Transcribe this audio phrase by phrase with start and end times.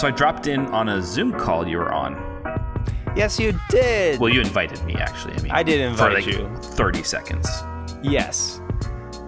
[0.00, 2.14] So I dropped in on a Zoom call you were on.
[3.14, 4.18] Yes, you did.
[4.18, 5.34] Well, you invited me actually.
[5.34, 6.48] I mean, I did for invite like you.
[6.56, 7.46] 30 seconds.
[8.02, 8.62] Yes.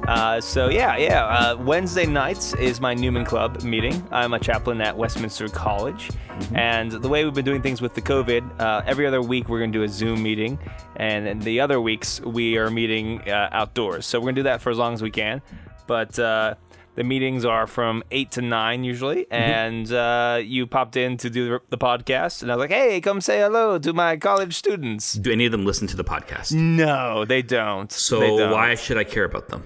[0.09, 1.27] Uh, so yeah, yeah.
[1.27, 4.03] Uh, Wednesday nights is my Newman Club meeting.
[4.11, 6.09] I'm a chaplain at Westminster College,
[6.55, 9.59] and the way we've been doing things with the COVID, uh, every other week we're
[9.59, 10.59] going to do a Zoom meeting,
[10.97, 14.07] and then the other weeks we are meeting uh, outdoors.
[14.07, 15.43] So we're going to do that for as long as we can.
[15.87, 16.55] But uh,
[16.95, 21.49] the meetings are from eight to nine usually, and uh, you popped in to do
[21.49, 25.15] the, the podcast, and I was like, "Hey, come say hello to my college students."
[25.15, 26.53] Do any of them listen to the podcast?
[26.53, 27.91] No, they don't.
[27.91, 28.51] So They don't.
[28.53, 29.65] why should I care about them?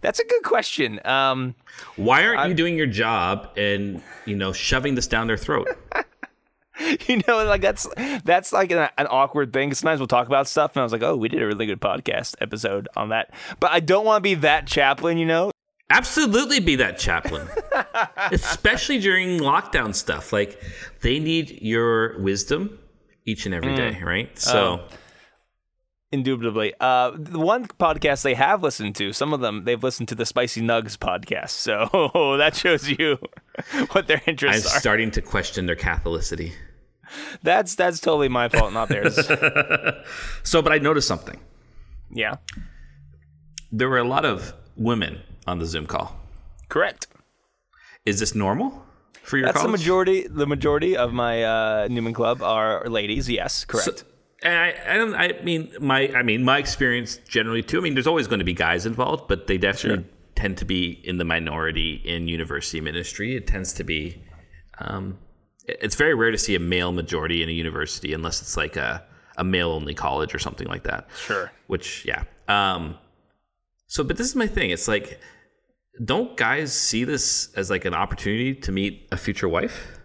[0.00, 0.98] That's a good question.
[1.04, 1.54] Um,
[1.94, 5.68] Why aren't you doing your job and you know shoving this down their throat?
[7.06, 7.86] you know, like that's
[8.24, 9.72] that's like an, an awkward thing.
[9.74, 11.80] Sometimes we'll talk about stuff, and I was like, "Oh, we did a really good
[11.80, 13.30] podcast episode on that."
[13.60, 15.51] But I don't want to be that chaplain, you know.
[15.92, 17.46] Absolutely be that chaplain.
[18.32, 20.32] Especially during lockdown stuff.
[20.32, 20.60] Like
[21.02, 22.78] they need your wisdom
[23.24, 24.36] each and every day, right?
[24.38, 24.84] So
[26.14, 30.14] Indubitably, uh, the one podcast they have listened to, some of them they've listened to
[30.14, 33.16] the Spicy Nugs podcast, so that shows you
[33.92, 34.80] what their interests I'm are.
[34.80, 36.52] starting to question their Catholicity.
[37.42, 39.16] That's that's totally my fault, not theirs.
[40.42, 41.40] So, but I noticed something.
[42.10, 42.34] yeah,
[43.70, 46.18] There were a lot of women on the Zoom call.
[46.68, 47.06] correct.
[48.04, 48.84] Is this normal
[49.22, 50.26] for your That's the majority.
[50.26, 53.28] The majority of my uh, Newman Club are ladies.
[53.28, 53.98] Yes, correct.
[54.00, 54.06] So-
[54.44, 55.14] and I, I don't.
[55.14, 56.08] I mean, my.
[56.12, 57.78] I mean, my experience generally too.
[57.78, 61.00] I mean, there's always going to be guys involved, but they definitely tend to be
[61.04, 63.36] in the minority in university ministry.
[63.36, 64.20] It tends to be.
[64.80, 65.16] Um,
[65.68, 69.04] it's very rare to see a male majority in a university unless it's like a
[69.36, 71.08] a male only college or something like that.
[71.16, 71.52] Sure.
[71.68, 72.24] Which, yeah.
[72.48, 72.98] Um,
[73.86, 74.70] so, but this is my thing.
[74.70, 75.20] It's like,
[76.04, 79.98] don't guys see this as like an opportunity to meet a future wife?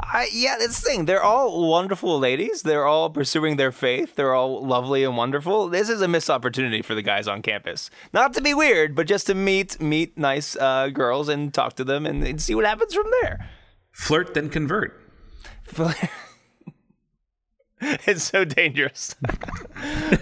[0.00, 1.04] I, yeah, that's the thing.
[1.04, 2.62] They're all wonderful ladies.
[2.62, 4.14] They're all pursuing their faith.
[4.14, 5.68] They're all lovely and wonderful.
[5.68, 7.90] This is a missed opportunity for the guys on campus.
[8.12, 11.84] Not to be weird, but just to meet meet nice uh, girls and talk to
[11.84, 13.50] them and, and see what happens from there.
[13.92, 14.98] Flirt, then convert.
[18.06, 19.16] it's so dangerous.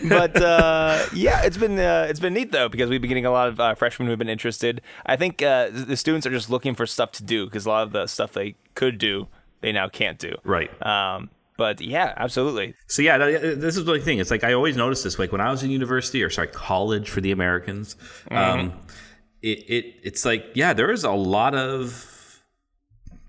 [0.08, 3.30] but uh, yeah, it's been uh, it's been neat though because we've been getting a
[3.30, 4.80] lot of uh, freshmen who've been interested.
[5.04, 7.82] I think uh, the students are just looking for stuff to do because a lot
[7.82, 9.28] of the stuff they could do
[9.60, 10.34] they now can't do.
[10.42, 10.70] Right.
[10.84, 12.74] Um, but yeah, absolutely.
[12.86, 14.18] So yeah, this is the thing.
[14.18, 15.18] It's like I always noticed this.
[15.18, 17.96] Like when I was in university, or sorry, college for the Americans,
[18.30, 18.72] um,
[19.42, 22.42] it, it it's like yeah, there is a lot of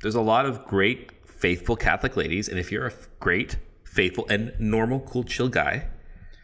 [0.02, 3.58] there's a lot of great faithful Catholic ladies, and if you're a great
[3.94, 5.88] faithful and normal, cool, chill guy,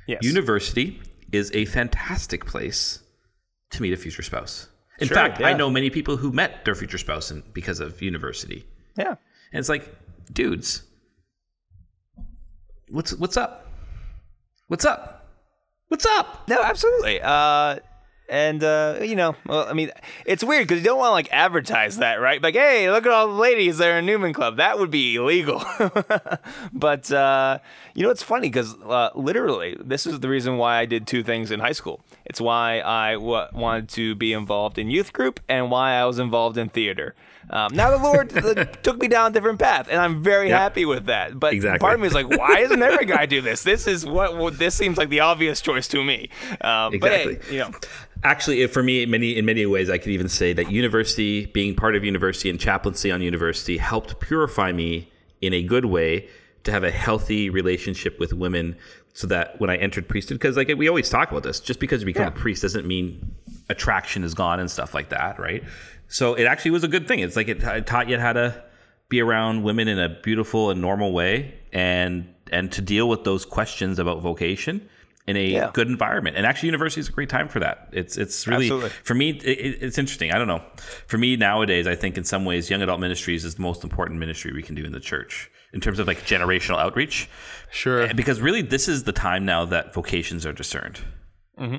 [0.07, 0.23] Yes.
[0.23, 2.99] university is a fantastic place
[3.71, 4.69] to meet a future spouse.
[4.99, 8.01] In Sure, fact, I know many people who met their future spouse in, because of
[8.01, 8.65] university.
[8.97, 9.15] yeah.
[9.51, 9.85] And it's like,
[10.33, 10.83] dudes,
[12.89, 13.71] what's what's up?
[14.67, 15.25] What's up?
[15.87, 16.47] What's up?
[16.49, 17.21] No, absolutely.
[17.21, 17.77] Uh,
[18.29, 19.91] and uh, you know, well, I mean,
[20.25, 22.41] it's weird because you don't want to like advertise that, right?
[22.41, 24.57] Like, hey, look at all the ladies there in Newman Club.
[24.57, 25.63] That would be illegal.
[26.73, 27.59] but uh,
[27.93, 31.23] you know, it's funny because uh, literally, this is the reason why I did two
[31.23, 32.01] things in high school.
[32.25, 36.19] It's why I w- wanted to be involved in youth group and why I was
[36.19, 37.15] involved in theater.
[37.49, 38.29] Um, now the Lord
[38.83, 40.57] took me down a different path, and I'm very Yeah.
[40.59, 41.39] happy with that.
[41.39, 41.79] But Exactly.
[41.79, 43.63] part of me is like, why doesn't every guy do this?
[43.63, 46.29] This is what this seems like the obvious choice to me.
[46.59, 47.35] Um, Exactly.
[47.35, 47.71] But hey, you know,
[48.23, 51.75] Actually, for me, in many in many ways, I could even say that university, being
[51.75, 55.11] part of university and chaplaincy on university, helped purify me
[55.41, 56.27] in a good way
[56.63, 58.75] to have a healthy relationship with women,
[59.13, 62.01] so that when I entered priesthood, because like we always talk about this, just because
[62.01, 63.35] you become a priest doesn't mean
[63.69, 65.63] attraction is gone and stuff like that, right?
[66.07, 67.19] So it actually was a good thing.
[67.19, 68.63] It's like it, it taught you how to
[69.09, 73.45] be around women in a beautiful and normal way, and and to deal with those
[73.45, 74.89] questions about vocation
[75.27, 75.71] in a Yeah.
[75.73, 76.37] good environment.
[76.37, 77.89] And actually, university is a great time for that.
[77.91, 78.89] It's it's really Absolutely.
[79.03, 79.29] for me.
[79.31, 80.31] It, it- it's interesting.
[80.31, 80.63] I don't know.
[81.07, 84.19] For me nowadays, I think in some ways, young adult ministries is the most important
[84.19, 87.29] ministry we can do in the church in terms of like generational outreach.
[87.71, 88.03] sure.
[88.03, 91.01] Eh, because really, this is the time now that vocations are discerned.
[91.59, 91.77] Mm-hmm.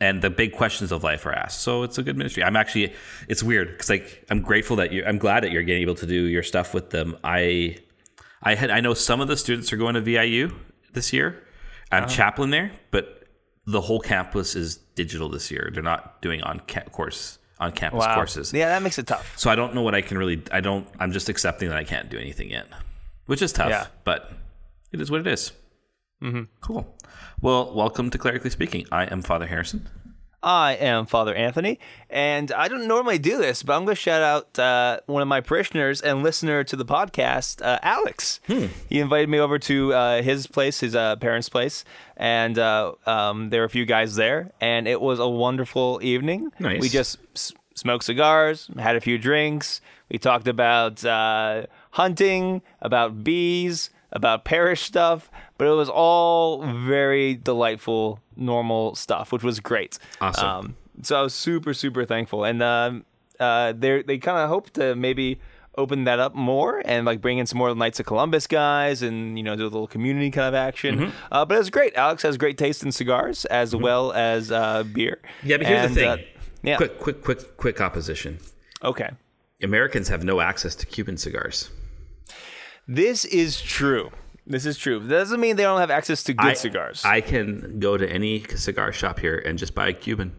[0.00, 1.60] And the big questions of life are asked.
[1.60, 2.42] So it's a good ministry.
[2.44, 2.92] I'm actually,
[3.28, 6.06] it's weird because like I'm grateful that you, I'm glad that you're getting able to
[6.06, 7.16] do your stuff with them.
[7.24, 7.78] I,
[8.42, 10.52] I had, I know some of the students are going to VIU
[10.92, 11.42] this year.
[11.94, 13.26] I'm chaplain there, but
[13.66, 15.70] the whole campus is digital this year.
[15.72, 18.14] They're not doing on ca- course on campus Wow.
[18.16, 18.52] courses.
[18.52, 19.32] Yeah, that makes it tough.
[19.38, 20.42] So I don't know what I can really.
[20.52, 20.86] I don't.
[21.00, 22.66] I'm just accepting that I can't do anything yet,
[23.26, 23.70] which is tough.
[23.70, 23.86] Yeah.
[24.04, 24.32] But
[24.92, 25.52] it is what it is.
[26.22, 26.42] Mm-hmm.
[26.60, 26.94] Cool.
[27.40, 28.86] Well, welcome to Clerically Speaking.
[28.90, 29.88] I am Father Harrison.
[30.44, 31.78] I am Father Anthony,
[32.10, 35.28] and I don't normally do this, but I'm going to shout out uh, one of
[35.28, 38.40] my parishioners and listener to the podcast, uh, Alex.
[38.46, 38.66] Hmm.
[38.90, 41.84] He invited me over to uh, his place, his uh, parents' place,
[42.18, 46.50] and uh, um, there were a few guys there, and it was a wonderful evening.
[46.60, 46.80] Nice.
[46.82, 49.80] We just s- smoked cigars, had a few drinks.
[50.10, 57.34] We talked about uh, hunting, about bees, about parish stuff, but it was all very
[57.34, 59.98] delightful, normal stuff, which was great.
[60.20, 60.46] Awesome.
[60.48, 63.04] Um, so I was super, super thankful, and um,
[63.40, 65.40] uh, they they kind of hope to maybe
[65.76, 69.36] open that up more and like bring in some more Knights of Columbus guys and
[69.36, 70.98] you know do a little community kind of action.
[70.98, 71.10] Mm-hmm.
[71.32, 71.94] Uh, but it was great.
[71.96, 75.20] Alex has great taste in cigars as well as uh, beer.
[75.42, 76.08] Yeah, but here's And, the thing.
[76.08, 76.16] uh,
[76.62, 76.76] yeah.
[76.76, 78.38] Quick, quick, quick, quick opposition.
[78.84, 79.10] Okay.
[79.62, 81.70] Americans have no access to Cuban cigars.
[82.86, 84.10] This is true.
[84.46, 85.00] This is true.
[85.00, 87.02] That doesn't mean they don't have access to good I, cigars.
[87.04, 90.36] I can go to any cigar shop here and just buy a Cuban.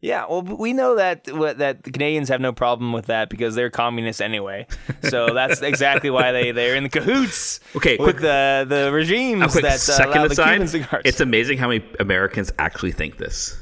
[0.00, 3.70] yeah, well, we know that that the Canadians have no problem with that because they're
[3.70, 4.66] communists anyway.
[5.02, 7.60] So that's exactly why they they're in the cahoots.
[7.76, 10.68] Okay, with quick- the the regimes that uh, second allow the Cuban aside.
[10.82, 11.02] cigars.
[11.04, 13.58] It's amazing how many Americans actually think this.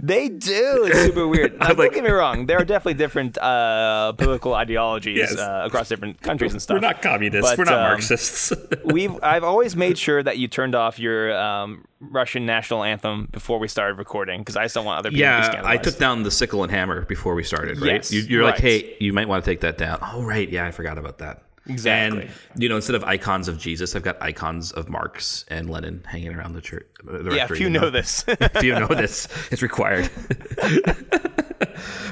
[0.00, 0.84] They do.
[0.86, 1.52] It's super weird.
[1.62, 2.46] Now, I'm like- don't get me wrong.
[2.46, 5.38] There are definitely different uh, political ideologies Yes.
[5.38, 6.74] uh, across different countries and stuff.
[6.76, 7.50] We're not communists.
[7.50, 8.52] But, We're not um, Marxists.
[8.84, 13.58] We've I've always made sure that you turned off your um, Russian national anthem before
[13.58, 15.98] we started recording because I just don't want other people to be yeah, I took
[15.98, 17.92] down the sickle and hammer before we started, right?
[17.94, 19.98] Yes, you, you're like, hey, you might want to take that down.
[20.02, 20.48] Oh, right.
[20.48, 21.42] Yeah, I forgot about that.
[21.66, 22.22] Exactly.
[22.22, 26.02] And, you know, instead of icons of Jesus, I've got icons of Marx and Lenin
[26.06, 26.88] hanging around the church.
[27.04, 28.24] The Yeah, if you know this.
[28.28, 30.10] if you know this, it's required.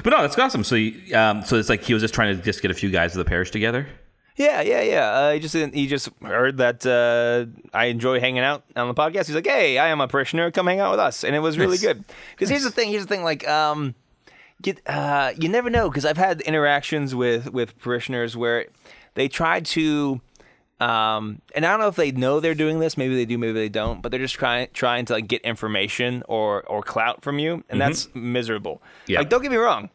[0.03, 0.63] but no, that's awesome.
[0.63, 2.89] So, you, um, so it's like he was just trying to just get a few
[2.89, 3.87] guys of the parish together.
[4.37, 5.09] Yeah, yeah, yeah.
[5.09, 7.45] Uh, he just he just heard that uh,
[7.77, 9.27] I enjoy hanging out on the podcast.
[9.27, 10.49] He's like, "Hey, I am a parishioner.
[10.51, 11.81] Come hang out with us," and it was really Nice.
[11.81, 12.05] good.
[12.31, 12.89] Because here's the thing.
[12.89, 13.23] Here's the thing.
[13.23, 13.93] Like, um,
[14.61, 15.89] get uh, you never know.
[15.89, 18.67] Because I've had interactions with with parishioners where
[19.13, 20.21] they try to.
[20.79, 22.97] Um, and I don't know if they know they're doing this.
[22.97, 23.37] Maybe they do.
[23.37, 24.01] Maybe they don't.
[24.01, 27.79] But they're just trying trying to like get information or or clout from you, and
[27.79, 28.81] that's miserable.
[29.05, 29.19] Yeah.
[29.19, 29.89] Like, don't get me wrong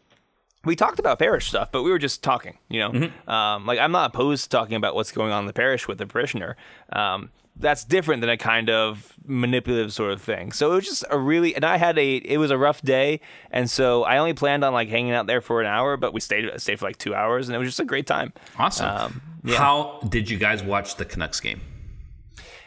[0.66, 2.90] we talked about parish stuff, but we were just talking, you know.
[2.90, 3.30] Mm-hmm.
[3.30, 5.98] Um, like I'm not opposed to talking about what's going on in the parish with
[5.98, 6.56] the parishioner.
[6.92, 10.53] Um, that's different than a kind of manipulative sort of thing.
[10.53, 13.20] So it was just a really, and I had a, it was a rough day,
[13.50, 16.20] and so I only planned on like hanging out there for an hour, but we
[16.20, 18.32] stayed stayed for like two hours, and it was just a great time.
[18.58, 18.87] Awesome.
[18.88, 19.56] Um, yeah.
[19.58, 21.61] How did you guys watch the Canucks game?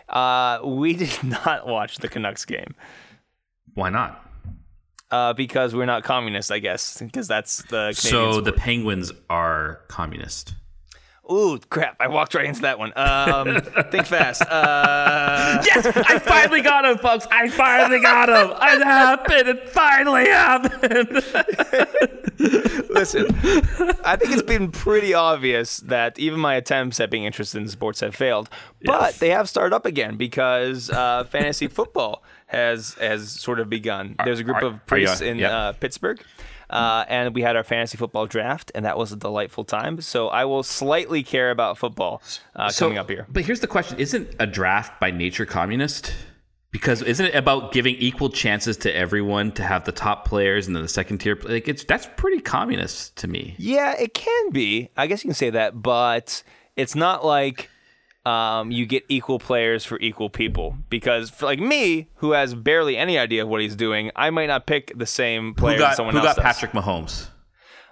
[0.08, 2.74] Uh, we did not watch the Canucks game
[3.76, 4.26] Why not?
[5.12, 8.46] uh, because we're not communist, I guess, because that's the Canadian So sport.
[8.46, 10.56] the Penguins are communist.
[11.32, 11.96] Ooh, crap!
[12.00, 12.92] I walked right into that one.
[12.96, 13.62] Um,
[13.92, 14.42] think fast.
[14.42, 17.28] Uh, Yes, I finally got him, folks.
[17.32, 18.52] I finally got him.
[18.52, 19.48] It happened.
[19.48, 21.24] It finally happened.
[22.90, 23.28] Listen,
[24.04, 28.00] I think it's been pretty obvious that even my attempts at being interested in sports
[28.00, 28.50] have failed.
[28.84, 29.20] But Yes.
[29.20, 34.16] they have started up again because uh, fantasy football has has sort of begun.
[34.24, 35.56] There's a group are- of are you priests in yeah.
[35.58, 36.20] uh, Pittsburgh.
[36.70, 40.02] Uh, and we had our fantasy football draft, and that was a delightful time.
[40.02, 42.22] So I will slightly care about football
[42.56, 43.26] uh, coming up here.
[43.30, 46.14] But here's the question: Isn't a draft by nature communist?
[46.72, 50.76] Because isn't it about giving equal chances to everyone to have the top players and
[50.76, 51.36] then the second tier?
[51.42, 53.56] Like it's that's pretty communist to me.
[53.58, 54.90] Yeah, it can be.
[54.96, 56.44] I guess you can say that, but
[56.76, 57.72] it's not like
[58.26, 60.76] um, you get equal players for equal people.
[60.90, 64.48] Because for like me, who has barely any idea of what he's doing, I might
[64.48, 66.44] not pick the same player Who got, as someone who else got does.
[66.44, 67.30] Patrick Mahomes?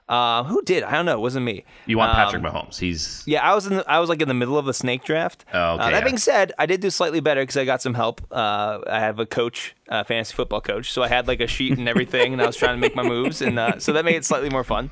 [0.10, 0.84] Uh, who did?
[0.84, 1.16] I don't know.
[1.18, 1.66] It wasn't me.
[1.86, 2.80] You want Um, Patrick Mahomes?
[2.80, 3.76] He's Yeah, I was in.
[3.76, 5.44] The, I was like in the middle of the snake draft.
[5.54, 6.04] Oh, okay, Uh, that yeah.
[6.06, 8.22] being said, I did do slightly better because I got some help.
[8.32, 11.78] Uh, I have a coach, a fantasy football coach, so I had like a sheet
[11.78, 14.16] and everything, and I was trying to make my moves, and uh, so that made
[14.16, 14.92] it slightly more fun.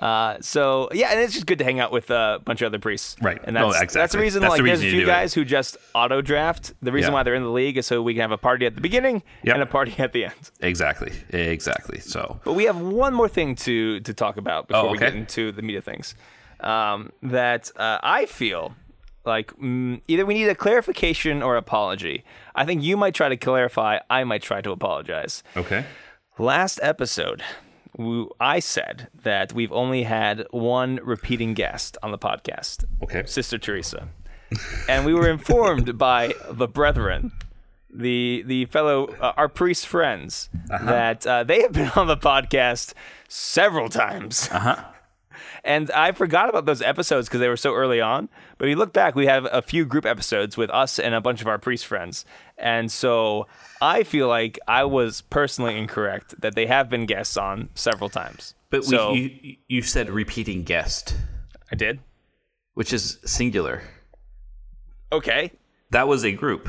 [0.00, 2.78] Uh, so yeah, and it's just good to hang out with a bunch of other
[2.78, 3.16] priests.
[3.20, 3.38] Right.
[3.44, 4.20] And No, that's that's the exactly.
[4.22, 4.40] reason.
[4.40, 5.06] That's like, the there's a few do it.
[5.06, 6.72] guys who just auto draft.
[6.80, 7.14] The reason Yeah.
[7.16, 9.22] why they're in the league is so we can have a party at the beginning
[9.44, 9.54] Yep.
[9.54, 10.50] and a party at the end.
[10.60, 12.00] exactly, exactly.
[12.00, 15.14] So But we have one more thing to to talk about before Oh, we get
[15.14, 16.14] into the meat of things.
[16.60, 18.74] Um, that uh, I feel
[19.26, 22.24] like mm, either we need a clarification or apology.
[22.54, 23.98] I think you might try to clarify.
[24.08, 25.42] I might try to apologize.
[25.56, 25.84] okay.
[26.38, 27.42] Last episode,
[27.96, 33.24] we, I said that we've only had one repeating guest on the podcast, Okay.
[33.26, 34.08] Sister Teresa,
[34.88, 37.32] and we were informed by the brethren,
[37.92, 40.84] the the fellow uh, our priest friends, Uh-huh.
[40.86, 42.94] that uh, they have been on the podcast
[43.28, 44.48] several times.
[44.52, 44.84] Uh huh.
[45.62, 48.30] And I forgot about those episodes because they were so early on.
[48.56, 51.20] But if you look back, we have a few group episodes with us and a
[51.20, 52.24] bunch of our priest friends.
[52.60, 53.46] And so
[53.80, 58.54] I feel like I was personally incorrect that they have been guests on several times.
[58.70, 61.16] But so, we, you, you said repeating guest,
[61.72, 62.00] I did.
[62.74, 63.82] which is singular.
[65.12, 65.52] Okay.
[65.90, 66.68] That was a group.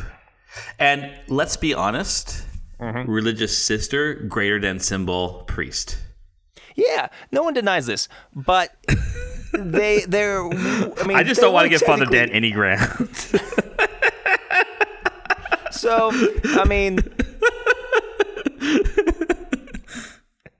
[0.79, 2.45] And let's be honest
[2.81, 3.09] mm-hmm.
[3.09, 5.97] religious sister, greater than symbol, priest.
[6.75, 8.75] Yeah, no one denies this, but
[9.53, 10.43] they they're.
[10.45, 13.09] I mean, I just don't want to get Father Dan any ground.
[15.81, 16.99] So I mean,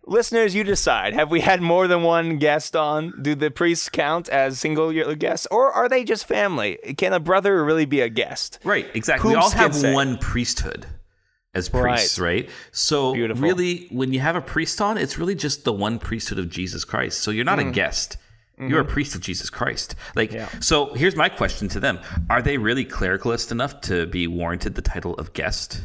[0.07, 1.13] listeners, you decide.
[1.13, 3.13] Have we had more than one guest on?
[3.21, 6.79] Do the priests count as single uh, guests, or are they just family?
[6.97, 8.57] Can a brother really be a guest?
[8.63, 9.29] right, exactly.
[9.29, 9.93] we all have say.
[9.93, 10.87] one priesthood
[11.53, 12.49] as priests, right?
[12.71, 13.43] So Beautiful.
[13.43, 16.83] really, when you have a priest on, it's really just the one priesthood of Jesus
[16.83, 17.19] Christ.
[17.19, 17.73] So you're not a hmm.
[17.73, 18.17] guest.
[18.69, 19.95] You're a priest of Jesus Christ.
[20.15, 20.37] Like, Mm-hmm.
[20.55, 20.59] Yeah.
[20.59, 21.99] so here's my question to them:
[22.29, 25.81] Are they really clericalist enough to be warranted the title of guest?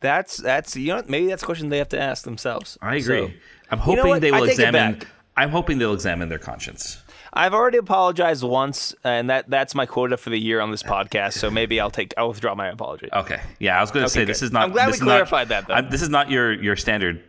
[0.00, 2.78] That's that's you know maybe that's a question they have to ask themselves.
[2.80, 3.02] I agree.
[3.28, 3.30] So,
[3.70, 5.02] I'm You know hoping they will examine.
[5.36, 7.02] I'm hoping they'll examine their conscience.
[7.32, 11.34] I've already apologized once, and that that's my quota for the year on this podcast.
[11.34, 13.08] So maybe I'll take I'll withdraw my apology.
[13.12, 13.40] Okay.
[13.58, 14.64] Yeah, I was going to say Okay, this is not.
[14.64, 15.74] I'm glad we is not- clarified that, though.
[15.74, 17.22] I'm- this is not your your standard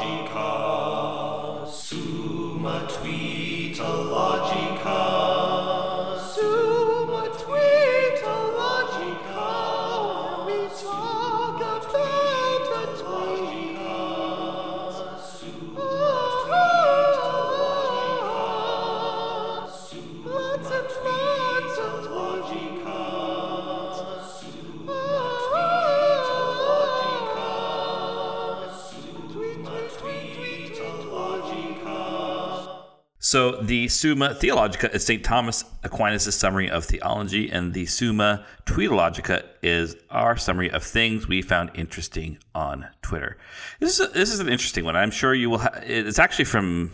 [33.28, 35.22] So the Summa Theologica is St.
[35.22, 41.42] Thomas Aquinas' summary of theology, and the Summa Tweetologica is our summary of things we
[41.42, 43.36] found interesting on Twitter.
[43.80, 44.96] This is a, this is an interesting one.
[44.96, 45.58] I'm sure you will.
[45.58, 46.90] Ha- it's actually from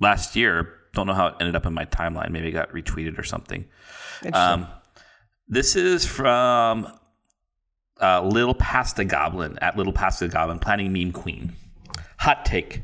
[0.00, 0.74] last year.
[0.94, 2.30] Don't know how it ended up in my timeline.
[2.32, 3.64] Maybe it got retweeted or something.
[4.32, 4.66] Um,
[5.46, 6.88] this is from
[8.02, 11.52] uh, Little Pasta Goblin at Little Pasta Goblin, planning meme queen.
[12.18, 12.82] Hot take.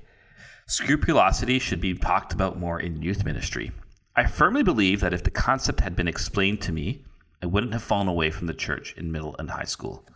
[0.66, 3.72] Scrupulosity should be talked about more in youth ministry.
[4.16, 7.04] I firmly believe that if the concept had been explained to me,
[7.42, 10.06] I wouldn't have fallen away from the church in middle and high school.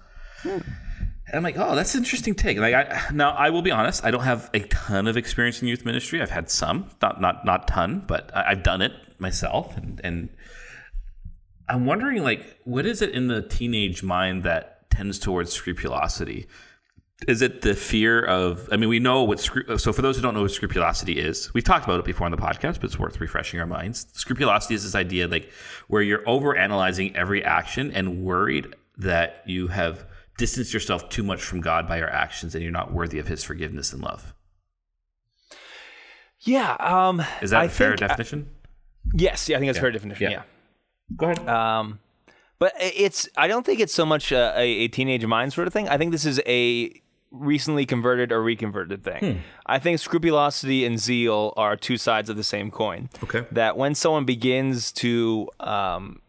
[1.27, 2.57] And I'm like, oh, that's an interesting take.
[2.59, 5.69] Like, I, now I will be honest, I don't have a ton of experience in
[5.69, 6.23] youth ministry.
[6.23, 10.31] I've had some, not not not ton, but I, I've done it myself, and and
[11.69, 16.47] I'm wondering, like, what is it in the teenage mind that tends towards scrupulosity?
[17.27, 18.69] Is it the fear of?
[18.71, 19.41] I mean, we know what.
[19.41, 22.31] So, for those who don't know what scrupulosity is, we've talked about it before on
[22.31, 24.07] the podcast, but it's worth refreshing our minds.
[24.13, 25.51] Scrupulosity is this idea, like,
[25.89, 30.07] where you're over analyzing every action and worried that you have
[30.37, 33.43] distanced yourself too much from God by your actions, and you're not worthy of His
[33.43, 34.33] forgiveness and love.
[36.41, 36.77] yeah.
[36.79, 38.49] Um, Is that I a fair think- definition?
[39.15, 40.23] Yes, yeah, I think that's a fair definition.
[40.31, 40.31] Yeah.
[40.31, 40.43] Yeah.
[41.17, 41.49] Go ahead.
[41.49, 41.99] Um,
[42.59, 45.73] but i- it's I don't think it's so much a, a teenage mind sort of
[45.73, 45.89] thing.
[45.89, 46.93] I think this is a
[47.31, 49.43] recently converted or reconverted thing.
[49.67, 53.11] I think scrupulosity and zeal are two sides of the same coin.
[53.23, 53.45] Okay.
[53.53, 56.21] That when someone begins to um,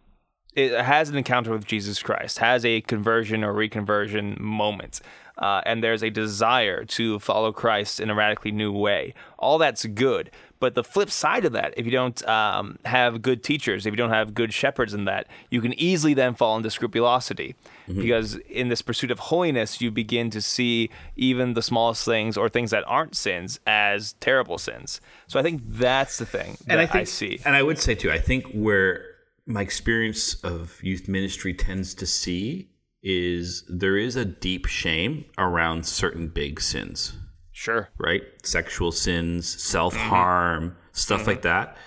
[0.55, 4.99] it has an encounter with Jesus Christ, has a conversion or reconversion moment,
[5.37, 9.13] uh, and there's a desire to follow Christ in a radically new way.
[9.37, 10.31] All that's good.
[10.59, 13.97] But the flip side of that, if you don't um, have good teachers, if you
[13.97, 17.55] don't have good shepherds in that, you can easily then fall into scrupulosity.
[17.89, 18.01] Mm-hmm.
[18.01, 22.47] Because in this pursuit of holiness, you begin to see even the smallest things or
[22.47, 25.01] things that aren't sins as terrible sins.
[25.27, 27.39] So I think that's the thing that and I I, see.
[27.45, 29.05] and I would say too, I think where
[29.47, 32.69] my experience of youth ministry tends to see
[33.01, 37.13] is there is a deep shame around certain big sins,
[37.51, 37.89] Sure.
[37.97, 38.21] right?
[38.43, 40.79] Sexual sins, self harm, mm-hmm.
[40.91, 41.47] stuff like mm-hmm.
[41.47, 41.77] that.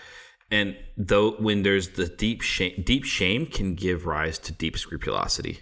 [0.51, 5.61] And though when there's the deep shame, deep shame can give rise to deep scrupulosity,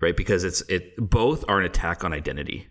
[0.00, 0.16] right?
[0.16, 2.68] Because it's it both are an attack on identity.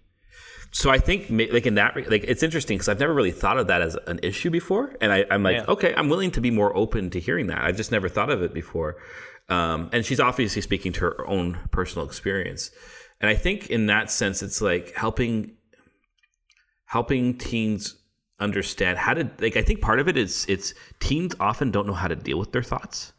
[0.71, 3.67] So I think like in that like it's interesting because I've never really thought of
[3.67, 5.65] that as an issue before, and I, I'm like, Yeah.
[5.67, 7.63] okay, I'm willing to be more open to hearing that.
[7.63, 8.97] I've just never thought of it before.
[9.49, 12.69] Um, and she's obviously speaking to her own personal experience,
[13.19, 15.55] and I think in that sense, it's like helping
[16.85, 17.95] helping teens
[18.39, 19.57] understand how to like.
[19.57, 22.51] I think part of it is it's teens often don't know how to deal with
[22.51, 23.13] their thoughts.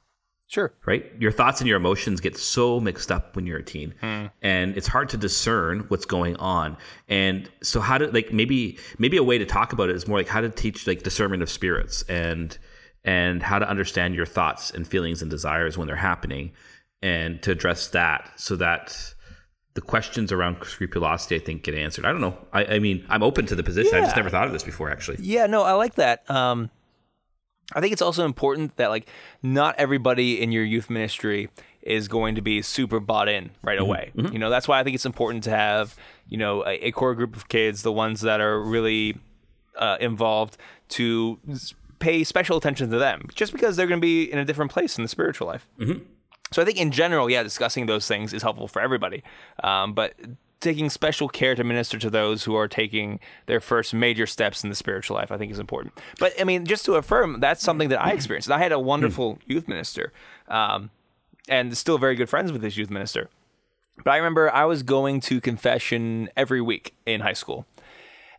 [0.50, 0.72] Sure.
[0.84, 3.94] Right, your thoughts and your emotions get so mixed up when you're a teen,
[4.42, 6.76] and it's hard to discern what's going on.
[7.08, 10.18] And so, how to like maybe maybe a way to talk about it is more
[10.18, 12.58] like how to teach like discernment of spirits and
[13.04, 16.50] and how to understand your thoughts and feelings and desires when they're happening,
[17.00, 19.14] and to address that so that
[19.74, 22.04] the questions around scrupulosity, I think, get answered.
[22.04, 22.36] I don't know.
[22.52, 23.94] I, I mean, I'm open to the position.
[23.94, 25.18] I just never thought of this before, actually.
[25.20, 26.28] Yeah, no, I like that.
[26.28, 26.70] Um,
[27.72, 29.08] I think it's also important that like
[29.42, 31.48] not everybody in your youth ministry
[31.82, 34.12] is going to be super bought in right away.
[34.32, 35.96] You know, that's why I think it's important to have
[36.28, 39.16] you know a, a core group of kids, the ones that are really
[39.76, 40.56] uh, involved,
[40.90, 41.38] to
[42.00, 44.96] pay special attention to them, just because they're going to be in a different place
[44.98, 45.66] in the spiritual life.
[46.52, 49.22] So I think in general, yeah, discussing those things is helpful for everybody.
[49.62, 50.14] Um, but
[50.60, 54.70] taking special care to minister to those who are taking their first major steps in
[54.70, 55.94] the spiritual life, I think is important.
[56.18, 58.50] But I mean, just to affirm, that's something that I experienced.
[58.50, 60.12] I had a wonderful youth minister,
[60.48, 60.90] um,
[61.48, 63.28] and still very good friends with this youth minister.
[64.04, 67.66] But I remember I was going to confession every week in high school.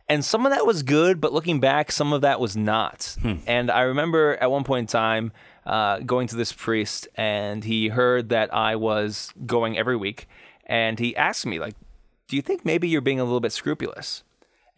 [0.08, 3.16] And some of that was good, but looking back, some of that was not.
[3.46, 5.32] And I remember at one point in time
[5.64, 10.26] uh, going to this priest, and he heard that I was going every week,
[10.66, 11.74] and he asked me, like,
[12.28, 14.24] "Do you think maybe you're being a little bit scrupulous?"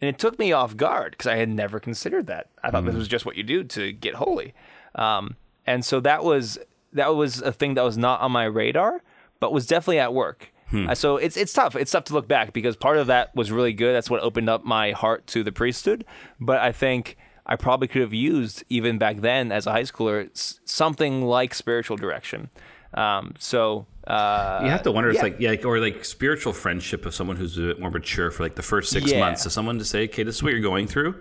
[0.01, 2.49] And it took me off guard because I had never considered that.
[2.61, 4.53] I thought this was just what you do to get holy,
[4.95, 5.35] um,
[5.65, 6.59] and so that was
[6.93, 9.01] that was a thing that was not on my radar,
[9.39, 10.51] but was definitely at work.
[10.89, 11.75] Uh, so it's it's tough.
[11.75, 13.93] It's tough to look back because part of that was really good.
[13.95, 16.03] That's what opened up my heart to the priesthood.
[16.39, 20.29] But I think I probably could have used even back then as a high schooler
[20.65, 22.49] something like spiritual direction.
[22.95, 25.15] Um, so uh, You have to wonder, yeah.
[25.15, 28.31] it's like, yeah, like, or like spiritual friendship of someone who's a bit more mature
[28.31, 29.19] for like the first six Yeah.
[29.19, 29.43] months.
[29.43, 31.11] So someone to say, okay, this is what you're going through.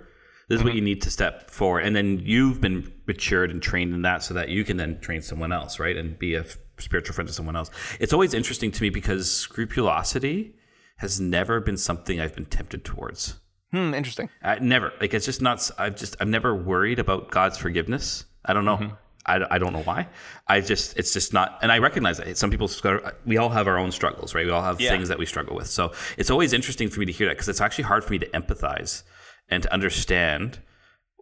[0.49, 0.65] This is Mm-hmm.
[0.69, 1.81] what you need to step forward.
[1.81, 5.23] And then you've been matured and trained in that so that you can then train
[5.23, 5.97] someone else, right?
[5.97, 6.45] And be a
[6.79, 7.71] spiritual friend to someone else.
[7.99, 10.55] It's always interesting to me because scrupulosity
[10.99, 13.41] has never been something I've been tempted towards.
[13.73, 14.29] hmm, interesting.
[14.43, 15.69] I never like it's just not.
[15.79, 18.25] I've just I've never worried about God's forgiveness.
[18.45, 18.93] I don't know.
[19.27, 20.09] I, I don't know why.
[20.49, 21.59] I just it's just not.
[21.63, 24.45] And I recognize that some people struggle- we all have our own struggles, right?
[24.45, 24.91] We all have Yeah.
[24.91, 25.67] things that we struggle with.
[25.69, 28.19] So it's always interesting for me to hear that because it's actually hard for me
[28.19, 29.03] to empathize
[29.49, 30.61] and to understand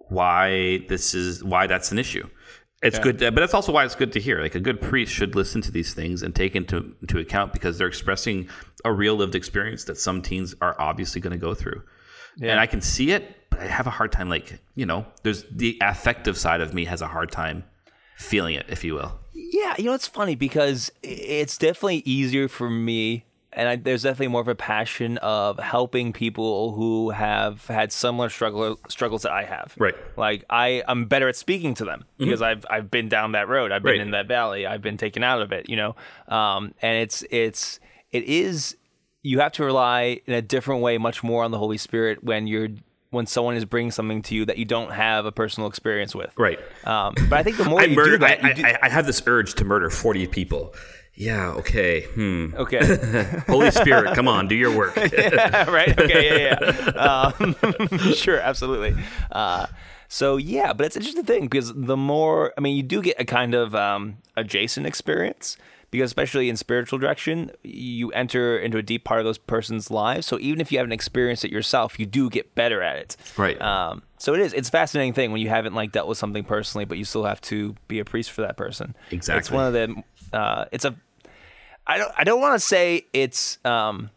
[0.09, 2.29] why this is why that's an issue.
[2.83, 4.41] It's good, to, but that's also why it's good to hear.
[4.43, 7.79] Like a good priest should listen to these things and take into into account because
[7.79, 8.49] they're expressing
[8.85, 11.83] a real lived experience that some teens are obviously going to go through.
[12.41, 14.29] And I can see it, but I have a hard time.
[14.29, 17.63] Like you know, there's the affective side of me has a hard time
[18.23, 19.19] feeling it, if you will.
[19.35, 24.29] Yeah, you know it's funny because it's definitely easier for me, and I, there's definitely
[24.29, 29.45] more of a passion of helping people who have had similar struggle struggles that I
[29.45, 29.75] have.
[29.79, 29.95] Right.
[30.17, 33.73] Like I, I'm better at speaking to them because I've I've been down that road.
[33.73, 34.01] I've been Right.
[34.01, 34.67] in that valley.
[34.67, 35.69] I've been taken out of it.
[35.69, 35.97] You know,
[36.29, 37.79] um, and it's it's
[38.11, 38.77] it is
[39.23, 42.47] you have to rely in a different way, much more on the Holy Spirit when
[42.47, 42.69] you're
[43.13, 46.33] when someone is bringing something to you that you don't have a personal experience with.
[46.37, 46.59] Right.
[46.85, 48.13] Um, but I think the more I you murder.
[48.13, 50.75] do that, I, you do, I, I have this urge to murder forty people.
[51.15, 51.51] Yeah.
[51.51, 52.03] Okay.
[52.03, 52.55] Hmm.
[52.57, 53.43] okay.
[53.47, 54.97] Holy Spirit, come on, do your work.
[54.97, 55.99] right?
[55.99, 56.59] Okay, yeah,
[56.95, 57.33] yeah.
[57.39, 57.55] Um,
[58.15, 58.97] sure, absolutely.
[59.31, 59.67] Uh,
[60.09, 63.21] so yeah, but it's an interesting thing because the more, I mean, you do get
[63.21, 65.59] a kind of um, adjacent experience
[65.93, 70.27] because especially in spiritual direction, you enter into a deep part of those person's lives.
[70.27, 73.17] So even if you haven't experienced it yourself, you do get better at it.
[73.37, 73.61] Right.
[73.61, 74.55] Um, so it is.
[74.55, 77.25] It's a fascinating thing when you haven't like dealt with something personally, but you still
[77.25, 78.97] have to be a priest for that person.
[79.11, 79.39] Exactly.
[79.39, 80.03] It's one of the.
[80.37, 80.97] Uh, it's a.
[81.87, 82.13] I don't.
[82.17, 83.59] I don't want to say it's.
[83.65, 84.09] Um,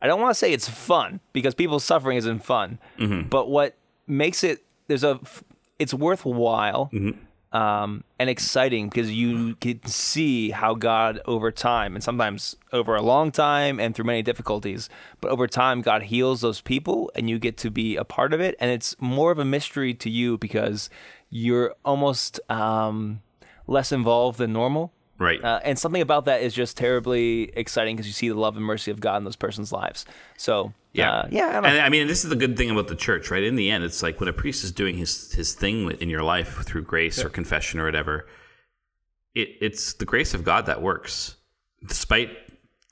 [0.00, 2.78] I don't want to say it's fun because people's suffering isn't fun.
[3.28, 5.18] But what makes it there's a
[5.80, 6.90] it's worthwhile
[7.52, 13.02] um, and exciting because you can see how God over time and sometimes over a
[13.02, 14.88] long time and through many difficulties,
[15.20, 18.40] but over time God heals those people and you get to be a part of
[18.40, 18.56] it.
[18.58, 20.88] And it's more of a mystery to you because
[21.28, 23.20] you're almost um,
[23.66, 24.92] less involved than normal.
[25.18, 25.42] right.
[25.42, 28.64] Uh, and something about that is just terribly exciting because you see the love and
[28.64, 30.06] mercy of God in those person's lives.
[30.38, 31.80] So Yeah, uh, yeah, I and.
[31.80, 33.42] I mean, this is the good thing about the church, right?
[33.42, 36.22] In the end, it's like when a priest is doing his his thing in your
[36.22, 38.26] life through grace or confession or whatever,
[39.34, 41.36] it, it's the grace of God that works,
[41.86, 42.30] despite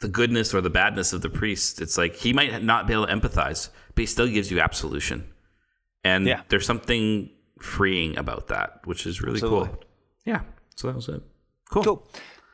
[0.01, 1.83] the goodness or the badness of the priest.
[1.83, 5.31] It's like he might not be able to empathize, but he still gives you absolution,
[6.03, 6.43] and Yeah.
[6.49, 7.29] there's something
[7.61, 9.69] freeing about that, which is really Absolutely.
[9.69, 9.85] cool.
[10.25, 10.41] Yeah,
[10.75, 11.23] so that was it.
[11.71, 11.85] Cool.
[11.85, 12.09] Cool.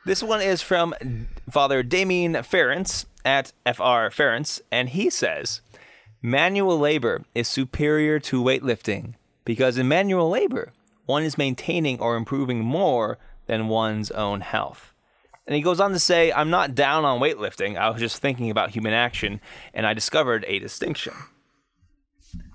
[0.07, 0.95] This one is from
[1.51, 5.59] Father Damian Ference at FR Ference, and he says,
[6.21, 10.71] manual labor is superior to weightlifting because in manual labor,
[11.07, 13.17] one is maintaining or improving more
[13.47, 14.93] than one's own health.
[15.45, 17.75] And he goes on to say, I'm not down on weightlifting.
[17.75, 19.41] I was just thinking about human action,
[19.73, 21.15] and I discovered a distinction.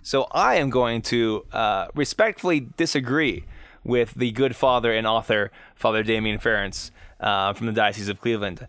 [0.00, 3.44] So I am going to uh, respectfully disagree
[3.84, 6.90] with the good father and author, Father Damian Ference
[7.22, 8.66] uh, from the Diocese of Cleveland.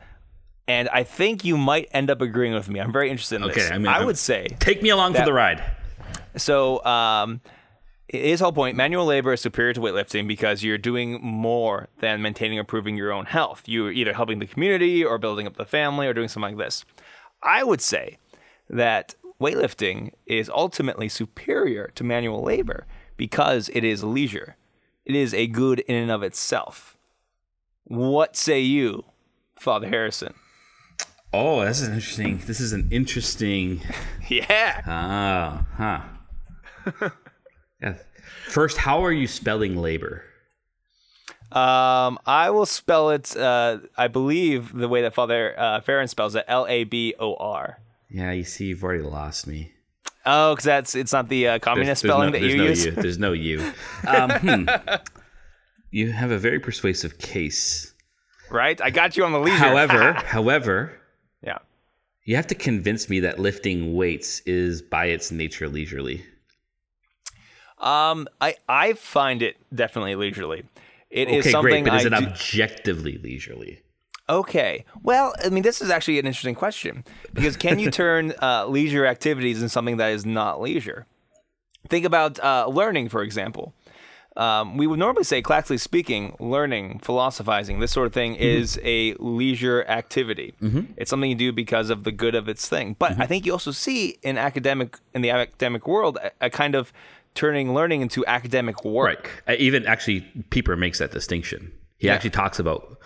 [0.68, 2.80] And I think you might end up agreeing with me.
[2.80, 3.72] I'm very interested in Okay, this.
[3.72, 5.62] I mean, I would say Take me along for the ride.
[6.38, 6.84] so.
[6.86, 7.42] Um,
[8.10, 12.60] his whole point: manual labor is superior to weightlifting because you're doing more than maintaining
[12.60, 13.63] or improving your own health.
[13.66, 16.86] You're either helping the community or building up the family or doing something like this.
[17.42, 18.20] I would say
[18.70, 22.86] that weightlifting is ultimately superior to manual labor
[23.18, 24.58] because it is leisure.
[25.06, 26.96] It is a good in and of itself.
[27.86, 29.04] What say you,
[29.56, 30.34] Father Harrison?
[31.34, 32.39] Oh, that's an interesting.
[32.46, 33.82] This is an interesting.
[34.30, 34.82] Yeah.
[34.88, 37.10] Ah, huh.
[37.82, 37.96] yeah.
[38.48, 40.24] First, how are you spelling labor?
[41.52, 43.36] Um, I will spell it.
[43.36, 47.36] Uh, I believe the way that Father uh, Farron spells it, L A B O
[47.36, 47.80] R.
[48.10, 49.74] Yeah, you see, you've already lost me.
[50.26, 52.86] Oh, because that's it's not the uh, communist spelling no, that you no use.
[52.86, 52.91] U.
[52.91, 53.74] There's no U.
[54.08, 54.65] Um, hmm.
[55.93, 57.93] You have a very persuasive case.
[58.49, 58.82] Right?
[58.82, 59.58] I got you on the leisure.
[59.58, 60.99] However, however,
[61.43, 61.60] yeah.
[62.23, 66.25] you have to convince me that lifting weights is by its nature leisurely.
[67.77, 70.63] Um, I I find it definitely leisurely.
[71.12, 73.84] It is Okay, something great, but is I it do- objectively leisurely?
[74.27, 74.86] Okay.
[75.03, 77.03] Well, I mean, this is actually an interesting question
[77.34, 81.06] because can you turn uh, leisure activities into something that is not leisure?
[81.88, 83.75] Think about uh, learning, for example.
[84.36, 89.13] Um, we would normally say, classically speaking, learning, philosophizing, this sort of thing is a
[89.19, 90.54] leisure activity.
[90.98, 92.96] It's something you do because of the good of its thing.
[92.98, 96.74] But I think you also see in academic in the academic world a, a kind
[96.74, 96.91] of
[97.36, 99.43] turning learning into academic work.
[99.48, 99.60] Right.
[99.60, 101.72] Even actually, Pieper makes that distinction.
[101.98, 102.15] He Yeah.
[102.15, 102.98] actually talks about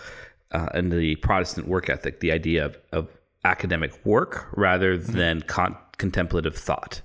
[0.52, 3.10] uh, in the Protestant work ethic the idea of, of
[3.44, 5.12] academic work rather Mm-hmm.
[5.14, 7.02] than con- contemplative thought.